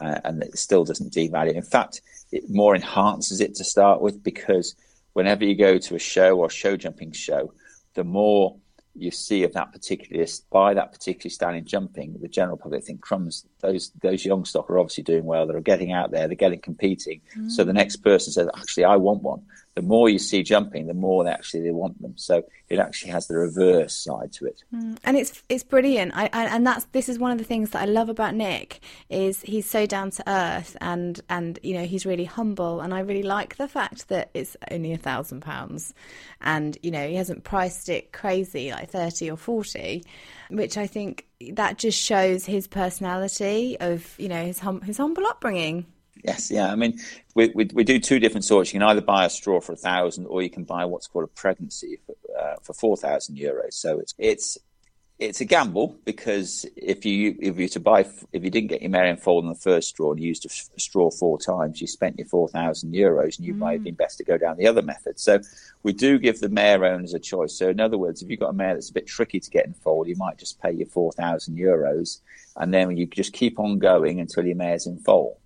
uh, 0.02 0.20
and 0.24 0.44
it 0.44 0.58
still 0.58 0.84
doesn't 0.84 1.14
devalue. 1.14 1.54
In 1.54 1.62
fact, 1.64 2.02
it 2.32 2.50
more 2.50 2.76
enhances 2.76 3.42
it 3.42 3.56
to 3.56 3.64
start 3.64 4.02
with 4.02 4.24
because 4.24 4.76
whenever 5.14 5.46
you 5.46 5.56
go 5.56 5.78
to 5.78 5.96
a 5.96 6.00
show 6.00 6.38
or 6.38 6.50
show 6.50 6.78
jumping 6.78 7.12
show, 7.12 7.54
the 7.94 8.04
more 8.04 8.56
you 8.94 9.12
see 9.12 9.44
of 9.44 9.54
that 9.54 9.72
particular 9.72 10.26
by 10.50 10.74
that 10.74 10.92
particular 10.92 11.30
stallion 11.30 11.66
jumping, 11.66 12.18
the 12.22 12.28
general 12.28 12.58
public 12.58 12.84
think 12.84 13.02
crumbs. 13.02 13.46
Those 13.62 13.92
those 14.02 14.26
young 14.26 14.46
stock 14.46 14.70
are 14.70 14.80
obviously 14.80 15.04
doing 15.04 15.26
well. 15.26 15.48
They're 15.48 15.62
getting 15.62 15.92
out 15.92 16.12
there. 16.12 16.28
They're 16.28 16.36
getting 16.36 16.60
competing. 16.60 17.22
Mm. 17.38 17.52
So 17.52 17.64
the 17.64 17.74
next 17.74 17.98
person 17.98 18.34
says, 18.34 18.50
"Actually, 18.56 18.86
I 18.86 18.98
want 18.98 19.24
one." 19.24 19.44
The 19.74 19.82
more 19.82 20.10
you 20.10 20.20
see 20.20 20.44
jumping, 20.44 20.88
the 20.88 20.94
more 20.94 21.24
they 21.24 21.30
actually 21.30 21.62
they 21.62 21.72
want 21.72 22.02
them. 22.02 22.14
So 22.18 22.44
it 22.68 22.78
actually 22.78 23.12
has 23.12 23.28
the 23.28 23.38
reverse 23.38 23.96
side 23.96 24.34
to 24.34 24.46
it. 24.46 24.64
Mm, 24.74 24.98
and 25.06 25.18
it's 25.18 25.44
it's 25.48 25.64
brilliant. 25.64 26.12
I, 26.16 26.30
I, 26.34 26.46
and 26.48 26.68
that's 26.68 26.86
this 26.92 27.08
is 27.08 27.18
one 27.18 27.32
of 27.32 27.38
the 27.38 27.46
things 27.46 27.70
that 27.70 27.82
I 27.82 27.86
love 27.86 28.10
about 28.10 28.36
Nick 28.36 28.82
is 29.10 29.42
he's 29.42 29.70
so 29.70 29.86
down 29.86 30.12
to 30.12 30.30
earth 30.30 30.76
and 30.82 31.22
and 31.30 31.58
you 31.64 31.74
know 31.74 31.86
he's 31.86 32.06
really 32.06 32.26
humble. 32.26 32.82
And 32.82 32.94
I 32.94 33.00
really 33.00 33.24
like 33.24 33.56
the 33.56 33.68
fact 33.68 34.10
that 34.10 34.30
it's 34.34 34.58
only 34.70 34.92
a 34.92 34.98
thousand 34.98 35.42
pounds, 35.42 35.94
and 36.42 36.78
you 36.84 36.92
know 36.92 37.08
he 37.08 37.16
hasn't 37.16 37.46
priced 37.46 37.88
it 37.88 38.12
crazy 38.12 38.72
like 38.72 38.90
thirty 38.90 39.32
or 39.32 39.38
forty, 39.38 40.04
which 40.50 40.78
I 40.78 40.86
think 40.86 41.28
that 41.54 41.78
just 41.78 42.00
shows 42.00 42.46
his 42.46 42.68
personality 42.68 43.78
of 43.80 44.16
you 44.18 44.28
know 44.28 44.46
his 44.46 44.60
hum, 44.60 44.82
his 44.82 44.98
humble 44.98 45.26
upbringing. 45.28 45.86
Yes, 46.24 46.52
yeah. 46.52 46.72
I 46.72 46.76
mean, 46.76 47.00
we, 47.36 47.52
we, 47.56 47.70
we 47.74 47.84
do 47.84 48.00
two 48.00 48.20
different 48.20 48.46
sorts. 48.46 48.74
You 48.74 48.80
can 48.80 48.88
either 48.88 49.02
buy 49.02 49.26
a 49.26 49.30
straw 49.30 49.60
for 49.60 49.74
a 49.74 49.78
thousand, 49.78 50.28
or 50.28 50.42
you 50.42 50.50
can 50.50 50.64
buy 50.64 50.86
what's 50.86 51.08
called 51.08 51.26
a 51.26 51.28
pregnancy 51.28 52.00
for, 52.06 52.16
uh, 52.40 52.56
for 52.62 52.74
four 52.74 52.98
thousand 52.98 53.38
euros. 53.38 53.74
So 53.74 54.00
it's 54.00 54.14
it's 54.18 54.58
it's 55.18 55.40
a 55.40 55.46
gamble 55.46 55.96
because 56.04 56.66
if 56.76 57.06
you 57.06 57.36
if 57.40 57.60
you 57.60 57.68
to 57.70 57.80
buy 57.80 58.02
if 58.34 58.44
you 58.44 58.50
didn't 58.50 58.70
get 58.70 58.82
your 58.82 58.90
Marion 58.90 59.18
foal 59.18 59.40
in 59.42 59.50
the 59.50 59.56
first 59.56 59.90
straw 59.90 60.12
and 60.12 60.20
you 60.20 60.28
used 60.28 60.46
a, 60.46 60.80
straw 60.80 61.12
four 61.12 61.40
times, 61.40 61.82
you 61.82 61.88
spent 61.88 62.18
your 62.18 62.28
four 62.28 62.48
thousand 62.48 62.94
euros, 62.94 63.38
and 63.38 63.48
you 63.48 63.54
mm. 63.54 63.60
might 63.60 63.74
have 63.74 63.84
been 63.84 63.96
best 63.96 64.18
to 64.18 64.24
go 64.24 64.38
down 64.38 64.58
the 64.58 64.68
other 64.68 64.82
method. 64.82 65.20
So 65.20 65.40
we 65.84 65.94
do 65.94 66.20
give 66.20 66.40
the 66.40 66.50
mare 66.50 66.86
owners 66.86 67.14
a 67.14 67.20
choice. 67.20 67.54
So 67.54 67.70
in 67.70 67.80
other 67.80 67.98
words, 67.98 68.22
if 68.22 68.30
you've 68.30 68.40
got 68.40 68.50
a 68.50 68.54
mare 68.54 68.76
that's 68.76 68.90
a 68.90 68.94
bit 68.94 69.08
tricky 69.08 69.40
to 69.40 69.50
get 69.50 69.66
in 69.66 69.74
foal, 69.74 70.08
you 70.08 70.16
might 70.18 70.38
just 70.38 70.62
pay 70.62 70.72
your 70.72 70.88
four 70.88 71.12
thousand 71.12 71.58
euros, 71.58 72.20
and 72.58 72.74
then 72.74 72.96
you 72.96 73.08
just 73.08 73.34
keep 73.34 73.60
on 73.60 73.80
going 73.80 74.20
until 74.20 74.46
your 74.46 74.56
mare's 74.56 74.86
in 74.86 74.98
foal 75.00 75.41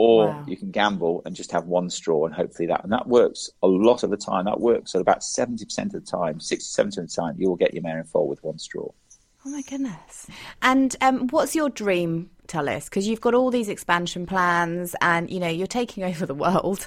or 0.00 0.28
wow. 0.28 0.44
you 0.46 0.56
can 0.56 0.70
gamble 0.70 1.20
and 1.26 1.36
just 1.36 1.52
have 1.52 1.66
one 1.66 1.90
straw 1.90 2.24
and 2.24 2.34
hopefully 2.34 2.66
that 2.66 2.82
and 2.82 2.90
that 2.90 3.06
works 3.06 3.50
a 3.62 3.66
lot 3.66 4.02
of 4.02 4.08
the 4.08 4.16
time. 4.16 4.46
That 4.46 4.58
works 4.58 4.94
at 4.94 5.00
about 5.02 5.20
70% 5.20 5.60
of 5.78 5.92
the 5.92 6.00
time 6.00 6.40
60 6.40 6.82
70% 6.82 6.86
of 6.86 7.06
the 7.06 7.14
time 7.14 7.34
you 7.36 7.50
will 7.50 7.56
get 7.56 7.74
your 7.74 7.82
mare 7.82 7.98
in 7.98 8.04
foal 8.04 8.26
with 8.26 8.42
one 8.42 8.58
straw. 8.58 8.88
Oh 9.44 9.50
my 9.50 9.60
goodness. 9.60 10.26
And 10.62 10.96
um, 11.02 11.28
what's 11.28 11.54
your 11.54 11.68
dream 11.68 12.30
Tullis 12.50 12.84
because 12.84 13.06
you've 13.06 13.20
got 13.20 13.34
all 13.34 13.50
these 13.50 13.68
expansion 13.68 14.26
plans 14.26 14.94
and 15.00 15.30
you 15.30 15.40
know 15.40 15.48
you're 15.48 15.66
taking 15.66 16.04
over 16.10 16.26
the 16.26 16.34
world. 16.34 16.86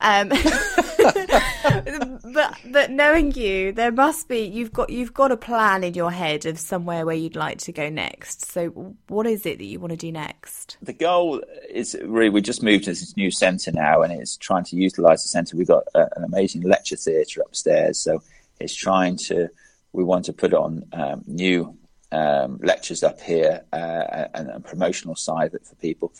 Um, 0.00 0.28
but 2.32 2.58
but 2.70 2.90
knowing 2.90 3.32
you 3.32 3.72
there 3.72 3.92
must 3.92 4.28
be 4.28 4.40
you've 4.40 4.72
got 4.72 4.90
you've 4.90 5.14
got 5.14 5.30
a 5.30 5.36
plan 5.36 5.84
in 5.84 5.94
your 5.94 6.10
head 6.10 6.46
of 6.46 6.58
somewhere 6.58 7.06
where 7.06 7.14
you'd 7.14 7.36
like 7.36 7.58
to 7.58 7.72
go 7.72 7.88
next. 7.88 8.46
So 8.46 8.68
what 9.08 9.26
is 9.26 9.46
it 9.46 9.58
that 9.58 9.64
you 9.64 9.78
want 9.78 9.92
to 9.92 9.96
do 9.96 10.10
next? 10.10 10.78
The 10.82 10.92
goal 10.92 11.42
is 11.70 11.96
really 12.02 12.30
we 12.30 12.40
just 12.40 12.62
moved 12.62 12.84
to 12.84 12.90
this 12.90 13.16
new 13.16 13.30
centre 13.30 13.72
now 13.72 14.02
and 14.02 14.12
it's 14.12 14.36
trying 14.36 14.64
to 14.64 14.76
utilize 14.76 15.22
the 15.22 15.28
centre. 15.28 15.56
We've 15.56 15.68
got 15.68 15.84
a, 15.94 16.08
an 16.16 16.24
amazing 16.24 16.62
lecture 16.62 16.96
theatre 16.96 17.42
upstairs. 17.42 18.00
So 18.00 18.22
it's 18.58 18.74
trying 18.74 19.16
to 19.28 19.48
we 19.92 20.04
want 20.04 20.24
to 20.24 20.32
put 20.32 20.54
on 20.54 20.84
um, 20.94 21.22
new 21.26 21.76
um, 22.12 22.58
lectures 22.62 23.02
up 23.02 23.20
here 23.20 23.62
uh, 23.72 24.28
and 24.34 24.50
a 24.50 24.60
promotional 24.60 25.16
side 25.16 25.48
of 25.48 25.54
it 25.54 25.66
for 25.66 25.74
people. 25.76 26.12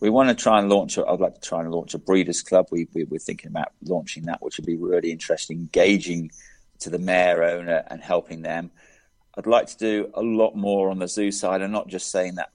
We 0.00 0.10
want 0.10 0.28
to 0.28 0.34
try 0.34 0.58
and 0.58 0.68
launch. 0.68 0.98
I'd 0.98 1.20
like 1.20 1.34
to 1.34 1.40
try 1.40 1.60
and 1.60 1.70
launch 1.70 1.94
a 1.94 1.98
breeders 1.98 2.42
club. 2.42 2.66
We, 2.70 2.86
we 2.92 3.04
are 3.04 3.18
thinking 3.18 3.50
about 3.50 3.72
launching 3.84 4.24
that, 4.24 4.42
which 4.42 4.58
would 4.58 4.66
be 4.66 4.76
really 4.76 5.10
interesting, 5.10 5.56
engaging 5.58 6.30
to 6.80 6.90
the 6.90 6.98
mare 6.98 7.42
owner 7.42 7.84
and 7.88 8.02
helping 8.02 8.42
them. 8.42 8.70
I'd 9.38 9.46
like 9.46 9.66
to 9.68 9.76
do 9.76 10.10
a 10.14 10.22
lot 10.22 10.56
more 10.56 10.88
on 10.88 10.98
the 10.98 11.08
zoo 11.08 11.30
side. 11.30 11.60
I'm 11.60 11.70
not 11.70 11.88
just 11.88 12.10
saying 12.10 12.36
that 12.36 12.50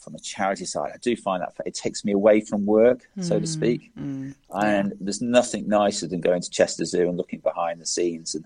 from 0.00 0.14
a 0.14 0.20
charity 0.20 0.64
side. 0.64 0.92
I 0.94 0.98
do 0.98 1.16
find 1.16 1.42
that 1.42 1.54
it 1.66 1.74
takes 1.74 2.04
me 2.04 2.12
away 2.12 2.40
from 2.40 2.64
work, 2.64 3.08
mm, 3.18 3.24
so 3.24 3.40
to 3.40 3.44
mm, 3.44 3.48
speak. 3.48 3.90
Mm, 3.98 4.34
and 4.50 4.90
yeah. 4.90 4.96
there's 5.00 5.20
nothing 5.20 5.68
nicer 5.68 6.06
than 6.06 6.20
going 6.20 6.40
to 6.40 6.50
Chester 6.50 6.84
Zoo 6.84 7.08
and 7.08 7.16
looking 7.16 7.40
behind 7.40 7.80
the 7.80 7.86
scenes 7.86 8.36
and 8.36 8.44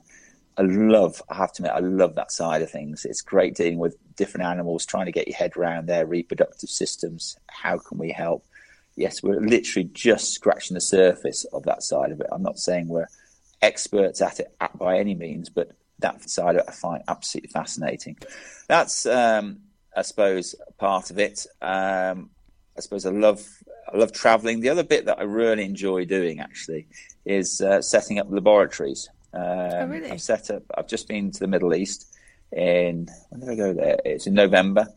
I 0.58 0.62
love, 0.62 1.22
I 1.28 1.34
have 1.36 1.52
to 1.54 1.62
admit, 1.62 1.76
I 1.76 1.86
love 1.86 2.14
that 2.14 2.32
side 2.32 2.62
of 2.62 2.70
things. 2.70 3.04
It's 3.04 3.20
great 3.20 3.54
dealing 3.54 3.78
with 3.78 3.96
different 4.16 4.46
animals, 4.46 4.86
trying 4.86 5.06
to 5.06 5.12
get 5.12 5.28
your 5.28 5.36
head 5.36 5.56
around 5.56 5.86
their 5.86 6.06
reproductive 6.06 6.70
systems. 6.70 7.36
How 7.48 7.78
can 7.78 7.98
we 7.98 8.10
help? 8.10 8.44
Yes, 8.96 9.22
we're 9.22 9.40
literally 9.40 9.90
just 9.92 10.32
scratching 10.32 10.74
the 10.74 10.80
surface 10.80 11.44
of 11.52 11.64
that 11.64 11.82
side 11.82 12.10
of 12.10 12.20
it. 12.20 12.28
I'm 12.32 12.42
not 12.42 12.58
saying 12.58 12.88
we're 12.88 13.08
experts 13.60 14.22
at 14.22 14.40
it 14.40 14.56
by 14.78 14.98
any 14.98 15.14
means, 15.14 15.50
but 15.50 15.72
that 15.98 16.28
side 16.28 16.56
of 16.56 16.62
it 16.62 16.68
I 16.68 16.72
find 16.72 17.02
absolutely 17.06 17.50
fascinating. 17.50 18.16
That's, 18.68 19.04
um, 19.04 19.58
I 19.94 20.02
suppose, 20.02 20.54
part 20.78 21.10
of 21.10 21.18
it. 21.18 21.46
Um, 21.60 22.30
I 22.76 22.80
suppose 22.80 23.06
I 23.06 23.10
love 23.10 23.46
I 23.92 23.96
love 23.96 24.12
traveling. 24.12 24.60
The 24.60 24.68
other 24.68 24.82
bit 24.82 25.06
that 25.06 25.18
I 25.18 25.22
really 25.22 25.64
enjoy 25.64 26.04
doing 26.04 26.40
actually 26.40 26.88
is 27.24 27.60
uh, 27.60 27.80
setting 27.80 28.18
up 28.18 28.26
laboratories. 28.28 29.08
Um, 29.36 29.42
oh, 29.42 29.86
really? 29.86 30.10
I've 30.10 30.22
set 30.22 30.50
up. 30.50 30.62
I've 30.76 30.88
just 30.88 31.08
been 31.08 31.30
to 31.30 31.40
the 31.40 31.46
Middle 31.46 31.74
East 31.74 32.14
in 32.52 33.08
when 33.28 33.40
did 33.40 33.50
I 33.50 33.54
go 33.54 33.72
there? 33.74 33.98
It's 34.04 34.26
in 34.26 34.34
November, 34.34 34.88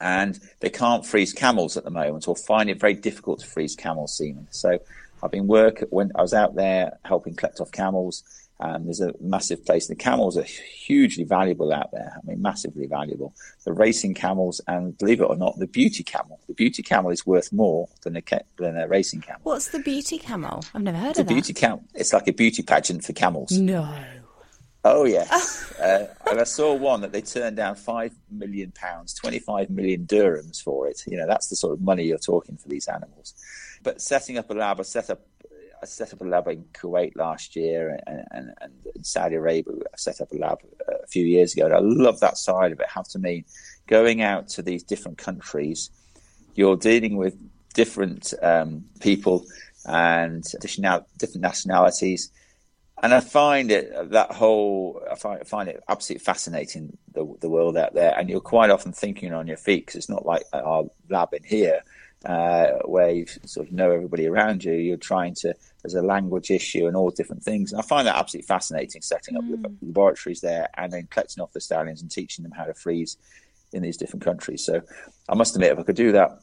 and 0.00 0.38
they 0.60 0.70
can't 0.70 1.06
freeze 1.06 1.32
camels 1.32 1.76
at 1.76 1.84
the 1.84 1.90
moment, 1.90 2.28
or 2.28 2.36
find 2.36 2.68
it 2.68 2.78
very 2.78 2.94
difficult 2.94 3.40
to 3.40 3.46
freeze 3.46 3.74
camel 3.74 4.06
semen. 4.06 4.48
So 4.50 4.78
I've 5.22 5.30
been 5.30 5.46
work 5.46 5.84
when 5.90 6.12
I 6.14 6.22
was 6.22 6.34
out 6.34 6.54
there 6.54 6.98
helping 7.04 7.34
collect 7.34 7.60
off 7.60 7.72
camels. 7.72 8.22
Um, 8.58 8.84
there's 8.84 9.00
a 9.00 9.12
massive 9.20 9.64
place. 9.66 9.86
The 9.86 9.94
camels 9.94 10.36
are 10.38 10.42
hugely 10.42 11.24
valuable 11.24 11.72
out 11.72 11.90
there. 11.92 12.12
I 12.16 12.26
mean, 12.26 12.40
massively 12.40 12.86
valuable. 12.86 13.34
The 13.64 13.72
racing 13.72 14.14
camels, 14.14 14.60
and 14.66 14.96
believe 14.96 15.20
it 15.20 15.24
or 15.24 15.36
not, 15.36 15.58
the 15.58 15.66
beauty 15.66 16.02
camel. 16.02 16.40
The 16.46 16.54
beauty 16.54 16.82
camel 16.82 17.10
is 17.10 17.26
worth 17.26 17.52
more 17.52 17.88
than 18.02 18.16
a 18.16 18.22
than 18.58 18.78
a 18.78 18.88
racing 18.88 19.20
camel. 19.20 19.40
What's 19.42 19.68
the 19.68 19.80
beauty 19.80 20.18
camel? 20.18 20.64
I've 20.74 20.82
never 20.82 20.96
heard 20.96 21.16
the 21.16 21.22
of 21.22 21.26
that. 21.26 21.28
The 21.28 21.34
beauty 21.34 21.52
camel. 21.52 21.84
It's 21.94 22.12
like 22.12 22.28
a 22.28 22.32
beauty 22.32 22.62
pageant 22.62 23.04
for 23.04 23.12
camels. 23.12 23.52
No. 23.52 23.94
Oh 24.88 25.04
yes, 25.04 25.72
uh, 25.80 26.06
and 26.30 26.40
I 26.40 26.44
saw 26.44 26.72
one 26.72 27.00
that 27.00 27.10
they 27.10 27.20
turned 27.20 27.56
down 27.56 27.74
five 27.74 28.14
million 28.30 28.70
pounds, 28.70 29.14
twenty-five 29.14 29.68
million 29.68 30.06
dirhams 30.06 30.62
for 30.62 30.86
it. 30.86 31.02
You 31.08 31.16
know, 31.16 31.26
that's 31.26 31.48
the 31.48 31.56
sort 31.56 31.72
of 31.72 31.80
money 31.80 32.04
you're 32.04 32.18
talking 32.18 32.56
for 32.56 32.68
these 32.68 32.86
animals. 32.86 33.34
But 33.82 34.00
setting 34.00 34.38
up 34.38 34.48
a 34.48 34.54
lab, 34.54 34.78
I 34.78 34.84
set 34.84 35.10
up, 35.10 35.22
I 35.82 35.86
set 35.86 36.12
up 36.12 36.20
a 36.20 36.24
lab 36.24 36.48
in 36.48 36.64
Kuwait 36.72 37.16
last 37.16 37.56
year, 37.56 37.98
and, 38.06 38.24
and, 38.30 38.54
and 38.60 39.06
Saudi 39.06 39.36
Arabia, 39.36 39.74
I 39.92 39.96
set 39.96 40.20
up 40.20 40.32
a 40.32 40.36
lab 40.36 40.58
a 40.88 41.06
few 41.06 41.24
years 41.24 41.54
ago. 41.54 41.66
And 41.66 41.74
I 41.74 41.80
love 41.80 42.20
that 42.20 42.38
side 42.38 42.72
of 42.72 42.80
it. 42.80 42.86
Have 42.88 43.08
to 43.08 43.18
mean 43.18 43.44
going 43.86 44.22
out 44.22 44.48
to 44.50 44.62
these 44.62 44.82
different 44.82 45.18
countries, 45.18 45.90
you're 46.54 46.76
dealing 46.76 47.16
with 47.16 47.36
different 47.74 48.32
um, 48.42 48.84
people 49.00 49.44
and 49.84 50.42
different 50.60 51.36
nationalities 51.36 52.30
and 53.02 53.12
I 53.12 53.20
find 53.20 53.70
it 53.70 54.10
that 54.10 54.32
whole 54.32 55.02
I 55.10 55.16
find, 55.16 55.46
find 55.46 55.68
it 55.68 55.82
absolutely 55.88 56.24
fascinating 56.24 56.96
the 57.12 57.26
the 57.40 57.48
world 57.48 57.76
out 57.76 57.94
there, 57.94 58.14
and 58.16 58.30
you're 58.30 58.40
quite 58.40 58.70
often 58.70 58.92
thinking 58.92 59.34
on 59.34 59.46
your 59.46 59.58
feet 59.58 59.86
because 59.86 59.96
it's 59.96 60.08
not 60.08 60.24
like 60.24 60.44
our 60.52 60.84
lab 61.10 61.34
in 61.34 61.42
here 61.44 61.82
uh, 62.24 62.78
where 62.84 63.10
you 63.10 63.26
sort 63.44 63.66
of 63.66 63.72
know 63.72 63.90
everybody 63.90 64.26
around 64.26 64.64
you. 64.64 64.72
You're 64.72 64.96
trying 64.96 65.34
to 65.36 65.54
there's 65.82 65.94
a 65.94 66.02
language 66.02 66.50
issue 66.50 66.86
and 66.86 66.96
all 66.96 67.10
different 67.10 67.42
things, 67.42 67.72
and 67.72 67.80
I 67.80 67.84
find 67.84 68.06
that 68.06 68.16
absolutely 68.16 68.46
fascinating. 68.46 69.02
Setting 69.02 69.36
up 69.36 69.44
mm. 69.44 69.76
laboratories 69.82 70.40
there 70.40 70.68
and 70.74 70.92
then 70.92 71.08
collecting 71.10 71.42
off 71.42 71.52
the 71.52 71.60
stallions 71.60 72.02
and 72.02 72.10
teaching 72.10 72.42
them 72.42 72.52
how 72.52 72.64
to 72.64 72.74
freeze 72.74 73.16
in 73.72 73.82
these 73.82 73.96
different 73.96 74.24
countries. 74.24 74.64
So 74.64 74.82
I 75.28 75.34
must 75.34 75.54
admit, 75.54 75.72
if 75.72 75.78
I 75.78 75.82
could 75.82 75.96
do 75.96 76.12
that 76.12 76.40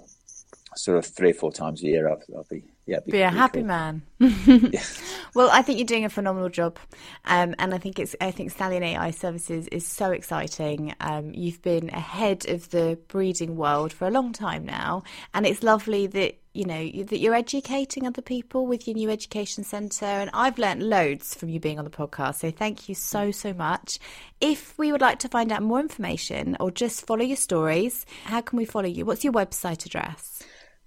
sort 0.75 0.97
of 0.97 1.05
three 1.05 1.31
or 1.31 1.35
four 1.35 1.51
times 1.51 1.81
a 1.81 1.85
year, 1.85 2.09
I'd, 2.09 2.23
I'll 2.35 2.47
be 2.49 2.63
yeah, 2.85 2.99
be, 3.05 3.11
be 3.13 3.21
a 3.21 3.29
happy 3.29 3.59
cool. 3.59 3.67
man. 3.67 4.01
yeah. 4.19 4.83
Well, 5.35 5.49
I 5.51 5.63
think 5.63 5.79
you're 5.79 5.87
doing 5.87 6.05
a 6.05 6.09
phenomenal 6.11 6.49
job, 6.49 6.77
um, 7.25 7.55
and 7.57 7.73
I 7.73 7.79
think 7.79 7.97
it's 7.97 8.15
I 8.21 8.29
think 8.29 8.51
Stallion 8.51 8.83
AI 8.83 9.09
Services 9.09 9.67
is 9.69 9.83
so 9.83 10.11
exciting. 10.11 10.93
Um, 10.99 11.31
you've 11.33 11.63
been 11.63 11.89
ahead 11.89 12.47
of 12.47 12.69
the 12.69 12.99
breeding 13.07 13.55
world 13.55 13.91
for 13.91 14.07
a 14.07 14.11
long 14.11 14.31
time 14.31 14.63
now, 14.63 15.01
and 15.33 15.47
it's 15.47 15.63
lovely 15.63 16.05
that 16.05 16.35
you 16.53 16.65
know 16.65 16.83
that 17.05 17.17
you're 17.17 17.33
educating 17.33 18.05
other 18.05 18.21
people 18.21 18.67
with 18.67 18.87
your 18.87 18.95
new 18.95 19.09
education 19.09 19.63
centre. 19.63 20.05
And 20.05 20.29
I've 20.35 20.59
learnt 20.59 20.83
loads 20.83 21.33
from 21.33 21.49
you 21.49 21.59
being 21.59 21.79
on 21.79 21.85
the 21.85 21.89
podcast. 21.89 22.35
So 22.35 22.51
thank 22.51 22.87
you 22.87 22.93
so 22.93 23.31
so 23.31 23.53
much. 23.53 23.97
If 24.39 24.77
we 24.77 24.91
would 24.91 25.01
like 25.01 25.17
to 25.19 25.29
find 25.29 25.51
out 25.51 25.63
more 25.63 25.79
information 25.79 26.55
or 26.59 26.69
just 26.69 27.07
follow 27.07 27.23
your 27.23 27.37
stories, 27.37 28.05
how 28.25 28.41
can 28.41 28.57
we 28.57 28.65
follow 28.65 28.87
you? 28.87 29.03
What's 29.03 29.23
your 29.23 29.33
website 29.33 29.87
address? 29.87 30.43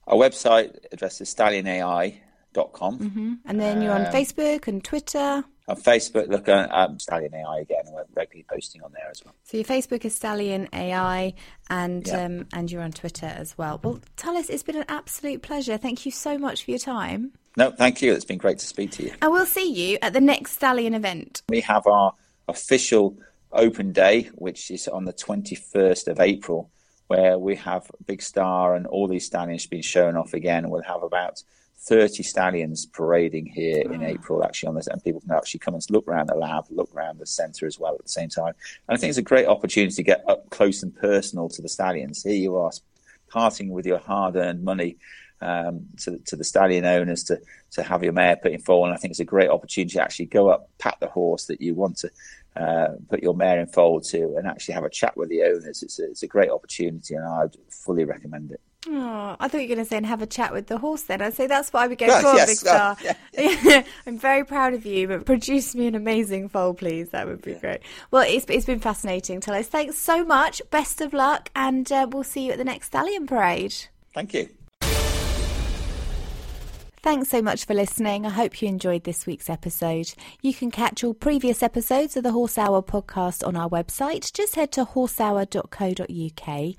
Our 0.07 0.17
website 0.17 0.77
address 0.93 1.21
is 1.21 1.35
stallionai.com. 1.35 2.99
Mm-hmm. 2.99 3.33
And 3.45 3.61
then 3.61 3.83
you're 3.83 3.93
on 3.93 4.07
um, 4.07 4.13
Facebook 4.13 4.69
and 4.69 4.83
Twitter. 4.83 5.45
On 5.69 5.77
Facebook, 5.77 6.29
look 6.29 6.49
at 6.49 6.71
um, 6.73 7.01
Stallion 7.01 7.35
AI 7.35 7.59
again. 7.59 7.83
We're 7.89 8.05
regularly 8.15 8.47
posting 8.49 8.83
on 8.83 8.93
there 8.93 9.11
as 9.11 9.25
well. 9.25 9.35
So 9.43 9.57
your 9.57 9.65
Facebook 9.65 10.05
is 10.05 10.15
Stallion 10.15 10.69
AI, 10.73 11.35
and 11.69 12.07
yeah. 12.07 12.25
um, 12.25 12.47
and 12.53 12.71
you're 12.71 12.83
on 12.83 12.93
Twitter 12.93 13.27
as 13.27 13.59
well. 13.59 13.81
Well, 13.83 13.99
Tullis, 14.17 14.49
it's 14.49 14.63
been 14.63 14.77
an 14.77 14.85
absolute 14.89 15.43
pleasure. 15.43 15.77
Thank 15.77 16.07
you 16.07 16.13
so 16.13 16.39
much 16.39 16.65
for 16.65 16.71
your 16.71 16.79
time. 16.79 17.33
No, 17.57 17.73
thank 17.73 18.01
you. 18.01 18.13
It's 18.13 18.25
been 18.25 18.39
great 18.39 18.59
to 18.59 18.67
speak 18.67 18.93
to 18.93 19.03
you. 19.03 19.13
And 19.21 19.33
we'll 19.33 19.45
see 19.45 19.73
you 19.73 19.99
at 20.03 20.13
the 20.13 20.21
next 20.21 20.53
Stallion 20.53 20.95
event. 20.95 21.43
We 21.49 21.63
have 21.63 21.85
our 21.89 22.13
official 22.47 23.19
open 23.51 23.93
day, 23.93 24.31
which 24.35 24.71
is 24.71 24.87
on 24.87 25.05
the 25.05 25.13
21st 25.13 26.07
of 26.07 26.21
April 26.21 26.71
where 27.09 27.39
we 27.39 27.57
have 27.57 27.91
Big 28.07 28.23
Star 28.23 28.75
and 28.75 28.87
all 28.87 29.07
these 29.07 29.27
stallions 29.27 29.67
being 29.67 29.83
shown 29.83 30.17
off 30.17 30.35
again. 30.35 30.71
We'll 30.71 30.83
have 30.83 31.03
about 31.03 31.43
30 31.79 32.23
stallions 32.23 32.87
parading 32.87 33.47
here 33.47 33.81
in 33.93 34.03
ah. 34.03 34.09
April, 34.09 34.45
actually, 34.45 34.69
on 34.69 34.75
this, 34.75 34.89
and 34.89 35.03
people 35.03 35.21
can 35.21 35.31
actually 35.31 35.61
come 35.61 35.75
and 35.75 35.85
look 35.91 36.09
around 36.09 36.29
the 36.29 36.35
lab, 36.35 36.65
look 36.71 36.93
around 36.95 37.19
the 37.19 37.27
centre 37.27 37.67
as 37.67 37.79
well 37.79 37.95
at 37.95 38.03
the 38.03 38.09
same 38.09 38.29
time. 38.29 38.55
And 38.89 38.97
I 38.97 39.01
think 39.01 39.11
it's 39.11 39.19
a 39.19 39.23
great 39.23 39.47
opportunity 39.47 39.95
to 39.95 40.03
get 40.03 40.25
up 40.29 40.51
close 40.51 40.83
and 40.83 40.95
personal 40.95 41.49
to 41.51 41.63
the 41.63 41.69
stallions. 41.69 42.23
Here 42.23 42.33
you 42.33 42.57
are 42.57 42.73
parting 43.29 43.71
with 43.71 43.87
your 43.87 43.99
hard 43.99 44.37
earned 44.37 44.65
money. 44.65 44.99
Um, 45.39 45.89
to, 45.99 46.17
to 46.17 46.35
the 46.35 46.45
stallion 46.45 46.87
owners 46.87 47.23
to 47.25 47.39
to 47.73 47.83
have 47.83 48.03
your 48.03 48.15
mare 48.15 48.37
put 48.37 48.53
in 48.53 48.59
foal, 48.59 48.87
and 48.87 48.95
I 48.95 48.97
think 48.97 49.11
it's 49.11 49.21
a 49.21 49.25
great 49.25 49.51
opportunity 49.51 49.93
to 49.97 50.03
actually 50.03 50.25
go 50.25 50.49
up, 50.49 50.71
pat 50.79 50.97
the 50.99 51.09
horse 51.09 51.45
that 51.49 51.61
you 51.61 51.75
want 51.75 51.99
to 51.99 52.11
uh, 52.57 52.89
put 53.09 53.23
your 53.23 53.35
mare 53.35 53.61
in 53.61 53.67
foal 53.67 54.01
to 54.01 54.37
and 54.37 54.47
actually 54.47 54.75
have 54.75 54.85
a 54.85 54.91
chat 54.91 55.17
with 55.17 55.29
the 55.29 55.43
owners. 55.43 55.83
It's 55.83 55.99
a, 55.99 56.05
it's 56.05 56.23
a 56.23 56.27
great 56.27 56.51
opportunity 56.51 57.15
and 57.15 57.25
I'd 57.25 57.57
fully 57.71 58.05
recommend 58.05 58.53
it. 58.53 58.61
Oh, 58.89 59.37
I 59.41 59.49
thought 59.49 59.59
you 59.59 59.69
were 59.69 59.75
going 59.75 59.85
to 59.85 59.89
say 59.89 59.97
and 59.97 60.07
have 60.07 60.23
a 60.23 60.27
chat 60.27 60.53
with 60.53 60.69
the 60.69 60.79
horse 60.79 61.03
then. 61.03 61.21
I'd 61.21 61.35
say 61.35 61.47
that's 61.47 61.73
what 61.73 61.83
I 61.83 61.87
would 61.89 61.99
go 61.99 62.07
for, 62.07 62.35
yes, 62.37 62.49
Big 62.49 62.57
Star. 62.57 62.97
yeah, 63.03 63.15
yeah. 63.35 63.85
I'm 64.07 64.19
very 64.19 64.45
proud 64.45 64.75
of 64.75 64.87
you, 64.87 65.09
but 65.09 65.25
produce 65.25 65.75
me 65.75 65.89
an 65.89 65.97
amazing 65.97 66.49
foal, 66.49 66.73
please. 66.73 67.11
That 67.11 67.27
would 67.27 67.43
be 67.43 67.53
yeah. 67.53 67.59
great. 67.59 67.81
Well, 68.11 68.25
it's, 68.27 68.47
it's 68.49 68.67
been 68.67 68.79
fascinating, 68.79 69.41
Tullis. 69.41 69.67
Thanks 69.67 69.99
so 69.99 70.25
much. 70.25 70.63
Best 70.71 71.01
of 71.01 71.13
luck, 71.13 71.51
and 71.57 71.91
uh, 71.91 72.07
we'll 72.11 72.23
see 72.23 72.47
you 72.47 72.53
at 72.53 72.59
the 72.59 72.65
next 72.65 72.89
Stallion 72.89 73.27
Parade. 73.27 73.75
Thank 74.15 74.35
you. 74.35 74.49
Thanks 77.07 77.29
so 77.29 77.41
much 77.41 77.67
for 77.67 77.73
listening. 77.73 78.27
I 78.27 78.31
hope 78.31 78.61
you 78.61 78.67
enjoyed 78.67 79.05
this 79.05 79.27
week's 79.27 79.49
episode. 79.49 80.13
You 80.43 80.53
can 80.53 80.73
catch 80.73 81.05
all 81.05 81.15
previous 81.15 81.63
episodes 81.63 82.17
of 82.17 82.25
the 82.25 82.33
Horse 82.33 82.59
Hour 82.59 82.83
podcast 82.83 83.47
on 83.47 83.55
our 83.55 83.69
website. 83.69 84.33
Just 84.33 84.57
head 84.57 84.73
to 84.73 84.85
horsehour.co.uk. 84.85 86.75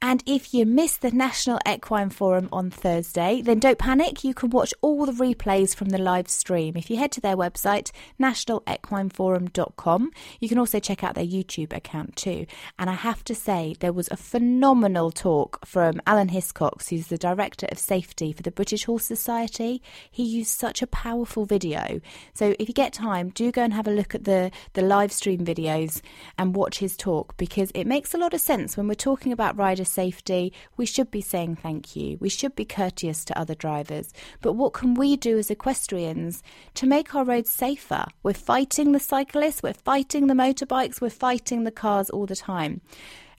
And 0.00 0.22
if 0.24 0.54
you 0.54 0.66
missed 0.66 1.00
the 1.00 1.10
National 1.10 1.58
Equine 1.68 2.10
Forum 2.10 2.48
on 2.52 2.70
Thursday, 2.70 3.42
then 3.42 3.58
don't 3.58 3.76
panic. 3.76 4.22
You 4.22 4.34
can 4.34 4.50
watch 4.50 4.72
all 4.82 5.04
the 5.04 5.10
replays 5.10 5.74
from 5.74 5.88
the 5.88 5.98
live 5.98 6.30
stream. 6.30 6.76
If 6.76 6.88
you 6.88 6.96
head 6.96 7.10
to 7.12 7.20
their 7.20 7.36
website, 7.36 7.90
nationalequineforum.com, 8.20 10.10
you 10.38 10.48
can 10.48 10.58
also 10.58 10.78
check 10.78 11.02
out 11.02 11.16
their 11.16 11.26
YouTube 11.26 11.76
account 11.76 12.14
too. 12.14 12.46
And 12.78 12.88
I 12.88 12.94
have 12.94 13.24
to 13.24 13.34
say, 13.34 13.74
there 13.80 13.92
was 13.92 14.06
a 14.12 14.16
phenomenal 14.16 15.10
talk 15.10 15.66
from 15.66 16.00
Alan 16.06 16.28
Hiscox, 16.28 16.90
who's 16.90 17.08
the 17.08 17.18
Director 17.18 17.66
of 17.72 17.80
Safety 17.80 18.32
for 18.32 18.44
the 18.44 18.52
British 18.52 18.84
Horse 18.84 19.06
Society. 19.06 19.71
He 20.10 20.24
used 20.24 20.50
such 20.50 20.82
a 20.82 20.86
powerful 20.86 21.44
video. 21.44 22.00
So 22.34 22.54
if 22.58 22.68
you 22.68 22.74
get 22.74 22.92
time, 22.92 23.30
do 23.30 23.52
go 23.52 23.62
and 23.62 23.72
have 23.72 23.86
a 23.86 23.92
look 23.92 24.14
at 24.14 24.24
the, 24.24 24.50
the 24.72 24.82
live 24.82 25.12
stream 25.12 25.44
videos 25.44 26.02
and 26.36 26.56
watch 26.56 26.78
his 26.78 26.96
talk 26.96 27.36
because 27.36 27.70
it 27.74 27.86
makes 27.86 28.12
a 28.12 28.18
lot 28.18 28.34
of 28.34 28.40
sense 28.40 28.76
when 28.76 28.88
we're 28.88 28.94
talking 28.94 29.32
about 29.32 29.56
rider 29.56 29.84
safety. 29.84 30.52
We 30.76 30.86
should 30.86 31.10
be 31.10 31.20
saying 31.20 31.56
thank 31.56 31.96
you. 31.96 32.18
We 32.20 32.28
should 32.28 32.54
be 32.56 32.64
courteous 32.64 33.24
to 33.26 33.38
other 33.38 33.54
drivers. 33.54 34.12
But 34.40 34.54
what 34.54 34.72
can 34.72 34.94
we 34.94 35.16
do 35.16 35.38
as 35.38 35.50
equestrians 35.50 36.42
to 36.74 36.86
make 36.86 37.14
our 37.14 37.24
roads 37.24 37.50
safer? 37.50 38.06
We're 38.22 38.34
fighting 38.34 38.92
the 38.92 39.00
cyclists, 39.00 39.62
we're 39.62 39.74
fighting 39.74 40.26
the 40.26 40.34
motorbikes, 40.34 41.00
we're 41.00 41.10
fighting 41.10 41.64
the 41.64 41.70
cars 41.70 42.10
all 42.10 42.26
the 42.26 42.36
time. 42.36 42.80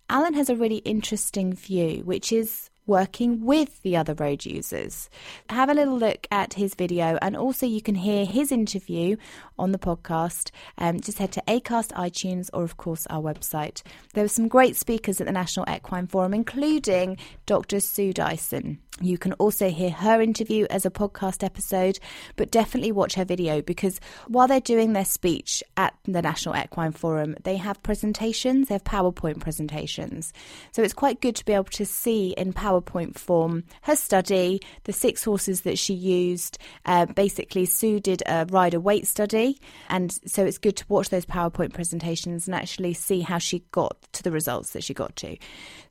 Alan 0.10 0.34
has 0.34 0.50
a 0.50 0.56
really 0.56 0.78
interesting 0.78 1.54
view, 1.54 2.02
which 2.04 2.32
is 2.32 2.70
working 2.86 3.46
with 3.46 3.82
the 3.82 3.96
other 3.96 4.14
road 4.14 4.46
users. 4.46 5.10
Have 5.50 5.70
a 5.70 5.74
little 5.74 5.98
look 5.98 6.28
at 6.32 6.54
his 6.54 6.76
video, 6.76 7.18
and 7.22 7.36
also 7.36 7.66
you 7.66 7.82
can 7.82 7.96
hear 7.96 8.26
his 8.26 8.52
interview 8.52 9.16
on 9.58 9.72
the 9.72 9.80
podcast. 9.80 10.52
Um, 10.78 11.00
just 11.00 11.20
head 11.20 11.32
to 11.34 11.44
Acast, 11.48 11.92
iTunes, 11.94 12.50
or 12.54 12.64
of 12.64 12.78
course 12.78 13.08
our 13.08 13.22
website. 13.22 13.82
There 14.14 14.24
were 14.24 14.28
some 14.30 14.48
great 14.48 14.76
speakers 14.76 15.22
at 15.22 15.28
the 15.28 15.34
National 15.34 15.66
Equine 15.70 16.08
Forum, 16.08 16.34
including 16.34 17.18
Dr. 17.46 17.80
Sue 17.80 18.14
Dyson. 18.14 18.80
You 19.02 19.18
can 19.18 19.34
also 19.34 19.70
hear 19.70 19.90
her 19.90 20.22
interview 20.22 20.68
as 20.70 20.86
a 20.86 20.92
podcast 20.92 21.44
episode, 21.44 21.98
but 22.36 22.52
definitely 22.52 22.92
watch 22.92 23.16
her 23.16 23.26
video 23.26 23.60
because 23.62 24.00
while 24.28 24.48
they're 24.48 24.60
doing 24.60 24.94
their 24.94 25.04
speech 25.04 25.64
at 25.78 25.96
the 26.06 26.22
National 26.22 26.56
Equine 26.56 26.92
Forum, 26.92 27.36
they 27.44 27.58
have 27.58 27.82
presentations, 27.82 28.68
they 28.68 28.76
have 28.76 28.84
PowerPoint 28.84 29.40
presentations. 29.40 30.32
So 30.74 30.84
it's 30.84 30.94
quite 30.94 31.22
good 31.22 31.36
to 31.38 31.46
be 31.46 31.54
able 31.54 31.64
to 31.66 31.88
see 31.88 32.36
in 32.38 32.54
PowerPoint 32.54 32.73
form 32.82 33.64
her 33.84 33.96
study, 33.96 34.62
the 34.84 34.94
six 34.94 35.24
horses 35.24 35.62
that 35.62 35.78
she 35.78 35.94
used. 35.94 36.58
Uh, 36.86 37.06
basically, 37.06 37.66
Sue 37.66 38.00
did 38.00 38.24
a 38.26 38.46
rider 38.50 38.80
weight 38.80 39.08
study, 39.08 39.60
and 39.90 40.12
so 40.26 40.46
it's 40.46 40.58
good 40.58 40.78
to 40.78 40.86
watch 40.88 41.10
those 41.10 41.26
PowerPoint 41.26 41.74
presentations 41.74 42.48
and 42.48 42.56
actually 42.56 42.94
see 42.94 43.22
how 43.22 43.38
she 43.38 43.64
got 43.72 43.98
to 44.14 44.24
the 44.24 44.32
results 44.32 44.72
that 44.72 44.84
she 44.84 44.94
got 44.94 45.16
to. 45.18 45.38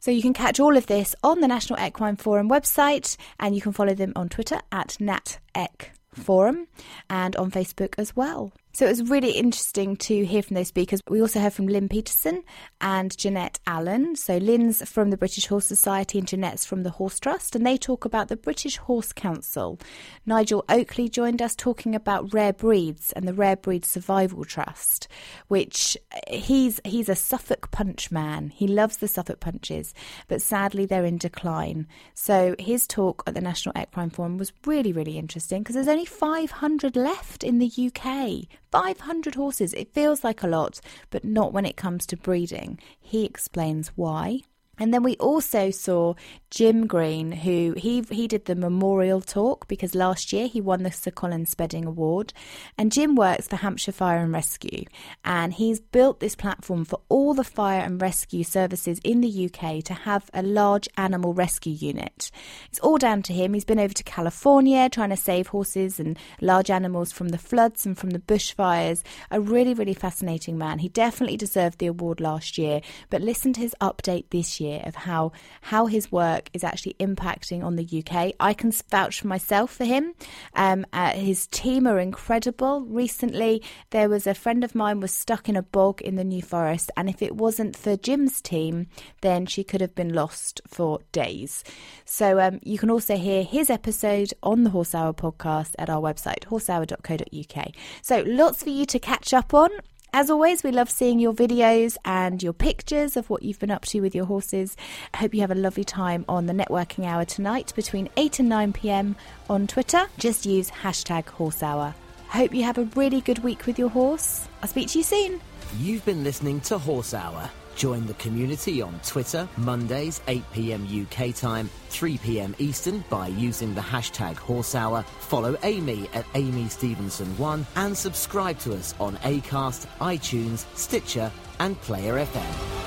So 0.00 0.10
you 0.10 0.22
can 0.22 0.32
catch 0.32 0.60
all 0.60 0.76
of 0.76 0.86
this 0.86 1.14
on 1.22 1.40
the 1.40 1.48
National 1.48 1.78
Equine 1.84 2.16
Forum 2.16 2.48
website, 2.48 3.16
and 3.38 3.54
you 3.54 3.60
can 3.60 3.72
follow 3.72 3.94
them 3.94 4.12
on 4.16 4.28
Twitter 4.28 4.60
at 4.70 4.96
NatEq 5.00 5.90
Forum 6.14 6.66
and 7.08 7.34
on 7.36 7.50
Facebook 7.50 7.94
as 7.98 8.14
well. 8.14 8.52
So 8.74 8.86
it 8.86 8.88
was 8.88 9.10
really 9.10 9.32
interesting 9.32 9.96
to 9.96 10.24
hear 10.24 10.42
from 10.42 10.54
those 10.54 10.68
speakers. 10.68 11.02
We 11.06 11.20
also 11.20 11.40
heard 11.40 11.52
from 11.52 11.66
Lynn 11.66 11.90
Peterson 11.90 12.42
and 12.80 13.14
Jeanette 13.18 13.60
Allen. 13.66 14.16
So 14.16 14.38
Lynn's 14.38 14.88
from 14.88 15.10
the 15.10 15.18
British 15.18 15.46
Horse 15.46 15.66
Society 15.66 16.18
and 16.18 16.26
Jeanette's 16.26 16.64
from 16.64 16.82
the 16.82 16.88
Horse 16.88 17.20
Trust, 17.20 17.54
and 17.54 17.66
they 17.66 17.76
talk 17.76 18.06
about 18.06 18.28
the 18.28 18.36
British 18.36 18.78
Horse 18.78 19.12
Council. 19.12 19.78
Nigel 20.24 20.64
Oakley 20.70 21.10
joined 21.10 21.42
us 21.42 21.54
talking 21.54 21.94
about 21.94 22.32
rare 22.32 22.54
breeds 22.54 23.12
and 23.12 23.28
the 23.28 23.34
Rare 23.34 23.56
Breed 23.56 23.84
Survival 23.84 24.42
Trust, 24.42 25.06
which 25.48 25.98
uh, 26.10 26.34
he's 26.34 26.80
he's 26.82 27.10
a 27.10 27.14
Suffolk 27.14 27.70
punch 27.72 28.10
man. 28.10 28.48
He 28.48 28.66
loves 28.66 28.96
the 28.96 29.08
Suffolk 29.08 29.40
punches, 29.40 29.92
but 30.28 30.40
sadly 30.40 30.86
they're 30.86 31.04
in 31.04 31.18
decline. 31.18 31.86
So 32.14 32.56
his 32.58 32.86
talk 32.86 33.22
at 33.26 33.34
the 33.34 33.42
National 33.42 33.78
Equine 33.78 34.08
Forum 34.08 34.38
was 34.38 34.54
really 34.64 34.94
really 34.94 35.18
interesting 35.18 35.62
because 35.62 35.74
there's 35.74 35.88
only 35.88 36.06
500 36.06 36.96
left 36.96 37.44
in 37.44 37.58
the 37.58 37.70
UK 37.94 38.48
500 38.72 39.34
horses. 39.36 39.74
It 39.74 39.94
feels 39.94 40.24
like 40.24 40.42
a 40.42 40.48
lot, 40.48 40.80
but 41.10 41.24
not 41.24 41.52
when 41.52 41.66
it 41.66 41.76
comes 41.76 42.06
to 42.06 42.16
breeding. 42.16 42.80
He 43.00 43.24
explains 43.24 43.92
why. 43.94 44.40
And 44.78 44.92
then 44.92 45.02
we 45.02 45.16
also 45.16 45.70
saw 45.70 46.14
Jim 46.50 46.86
Green, 46.86 47.30
who 47.32 47.74
he 47.76 48.02
he 48.10 48.26
did 48.26 48.46
the 48.46 48.54
memorial 48.54 49.20
talk 49.20 49.68
because 49.68 49.94
last 49.94 50.32
year 50.32 50.46
he 50.46 50.62
won 50.62 50.82
the 50.82 50.90
Sir 50.90 51.10
Colin 51.10 51.44
Spedding 51.44 51.84
Award. 51.84 52.32
And 52.78 52.90
Jim 52.90 53.14
works 53.14 53.48
for 53.48 53.56
Hampshire 53.56 53.92
Fire 53.92 54.22
and 54.22 54.32
Rescue, 54.32 54.84
and 55.24 55.52
he's 55.52 55.78
built 55.78 56.20
this 56.20 56.34
platform 56.34 56.86
for 56.86 57.00
all 57.10 57.34
the 57.34 57.44
fire 57.44 57.80
and 57.80 58.00
rescue 58.00 58.44
services 58.44 58.98
in 59.04 59.20
the 59.20 59.44
UK 59.46 59.84
to 59.84 59.92
have 59.92 60.30
a 60.32 60.42
large 60.42 60.88
animal 60.96 61.34
rescue 61.34 61.74
unit. 61.74 62.30
It's 62.70 62.80
all 62.80 62.96
down 62.96 63.22
to 63.24 63.34
him. 63.34 63.52
He's 63.52 63.66
been 63.66 63.78
over 63.78 63.94
to 63.94 64.02
California 64.02 64.88
trying 64.88 65.10
to 65.10 65.16
save 65.16 65.48
horses 65.48 66.00
and 66.00 66.18
large 66.40 66.70
animals 66.70 67.12
from 67.12 67.28
the 67.28 67.38
floods 67.38 67.84
and 67.84 67.96
from 67.96 68.10
the 68.10 68.18
bushfires. 68.18 69.02
A 69.30 69.38
really, 69.38 69.74
really 69.74 69.94
fascinating 69.94 70.56
man. 70.56 70.78
He 70.78 70.88
definitely 70.88 71.36
deserved 71.36 71.78
the 71.78 71.86
award 71.86 72.20
last 72.20 72.56
year, 72.56 72.80
but 73.10 73.20
listen 73.20 73.52
to 73.52 73.60
his 73.60 73.76
update 73.80 74.30
this 74.30 74.60
year 74.60 74.61
of 74.84 74.94
how 74.94 75.32
how 75.62 75.86
his 75.86 76.10
work 76.10 76.50
is 76.52 76.64
actually 76.64 76.94
impacting 76.94 77.62
on 77.64 77.76
the 77.76 78.04
UK. 78.04 78.34
I 78.38 78.54
can 78.54 78.72
vouch 78.90 79.20
for 79.20 79.26
myself 79.26 79.72
for 79.72 79.84
him. 79.84 80.14
Um, 80.54 80.86
uh, 80.92 81.10
his 81.10 81.46
team 81.46 81.86
are 81.86 81.98
incredible. 81.98 82.82
Recently, 82.82 83.62
there 83.90 84.08
was 84.08 84.26
a 84.26 84.34
friend 84.34 84.64
of 84.64 84.74
mine 84.74 85.00
was 85.00 85.12
stuck 85.12 85.48
in 85.48 85.56
a 85.56 85.62
bog 85.62 86.00
in 86.00 86.16
the 86.16 86.24
New 86.24 86.42
Forest, 86.42 86.90
and 86.96 87.08
if 87.08 87.22
it 87.22 87.36
wasn't 87.36 87.76
for 87.76 87.96
Jim's 87.96 88.40
team, 88.40 88.86
then 89.20 89.46
she 89.46 89.64
could 89.64 89.80
have 89.80 89.94
been 89.94 90.12
lost 90.14 90.60
for 90.66 91.00
days. 91.12 91.64
So 92.04 92.40
um, 92.40 92.60
you 92.62 92.78
can 92.78 92.90
also 92.90 93.16
hear 93.16 93.42
his 93.42 93.70
episode 93.70 94.32
on 94.42 94.64
the 94.64 94.70
Horse 94.70 94.94
Hour 94.94 95.12
podcast 95.12 95.74
at 95.78 95.90
our 95.90 96.00
website 96.00 96.44
horsehour.co.uk. 96.44 97.68
So 98.02 98.22
lots 98.26 98.62
for 98.62 98.70
you 98.70 98.86
to 98.86 98.98
catch 98.98 99.32
up 99.32 99.54
on. 99.54 99.70
As 100.14 100.28
always, 100.28 100.62
we 100.62 100.72
love 100.72 100.90
seeing 100.90 101.18
your 101.18 101.32
videos 101.32 101.96
and 102.04 102.42
your 102.42 102.52
pictures 102.52 103.16
of 103.16 103.30
what 103.30 103.42
you've 103.42 103.58
been 103.58 103.70
up 103.70 103.86
to 103.86 104.02
with 104.02 104.14
your 104.14 104.26
horses. 104.26 104.76
I 105.14 105.16
hope 105.16 105.32
you 105.32 105.40
have 105.40 105.50
a 105.50 105.54
lovely 105.54 105.84
time 105.84 106.26
on 106.28 106.44
the 106.44 106.52
networking 106.52 107.06
hour 107.06 107.24
tonight 107.24 107.72
between 107.74 108.10
8 108.18 108.40
and 108.40 108.48
9 108.50 108.72
pm 108.74 109.16
on 109.48 109.66
Twitter. 109.66 110.02
Just 110.18 110.44
use 110.44 110.70
hashtag 110.70 111.26
horse 111.30 111.62
hour. 111.62 111.94
Hope 112.28 112.52
you 112.52 112.62
have 112.62 112.76
a 112.76 112.84
really 112.94 113.22
good 113.22 113.38
week 113.38 113.64
with 113.64 113.78
your 113.78 113.88
horse. 113.88 114.46
I'll 114.62 114.68
speak 114.68 114.88
to 114.88 114.98
you 114.98 115.04
soon. 115.04 115.40
You've 115.78 116.04
been 116.04 116.22
listening 116.22 116.60
to 116.62 116.76
Horse 116.76 117.14
Hour. 117.14 117.48
Join 117.76 118.06
the 118.06 118.14
community 118.14 118.82
on 118.82 118.98
Twitter, 119.04 119.48
Mondays, 119.56 120.20
8 120.28 120.42
pm 120.52 120.86
UK 120.86 121.34
time, 121.34 121.70
3 121.88 122.18
pm 122.18 122.54
Eastern 122.58 123.04
by 123.10 123.28
using 123.28 123.74
the 123.74 123.80
hashtag 123.80 124.36
HorseHour. 124.36 125.04
Follow 125.04 125.56
Amy 125.62 126.08
at 126.14 126.26
Amy 126.34 126.64
Stevenson1 126.64 127.64
and 127.76 127.96
subscribe 127.96 128.58
to 128.60 128.74
us 128.74 128.94
on 129.00 129.16
Acast, 129.18 129.86
iTunes, 130.00 130.64
Stitcher, 130.76 131.30
and 131.58 131.80
Player 131.80 132.14
FM. 132.14 132.82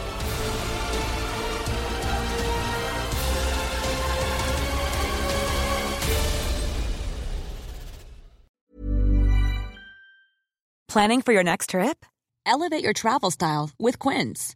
Planning 10.96 11.22
for 11.22 11.34
your 11.34 11.44
next 11.44 11.72
trip? 11.72 12.06
Elevate 12.46 12.82
your 12.82 12.94
travel 12.94 13.30
style 13.30 13.72
with 13.78 14.00
Quince. 14.00 14.56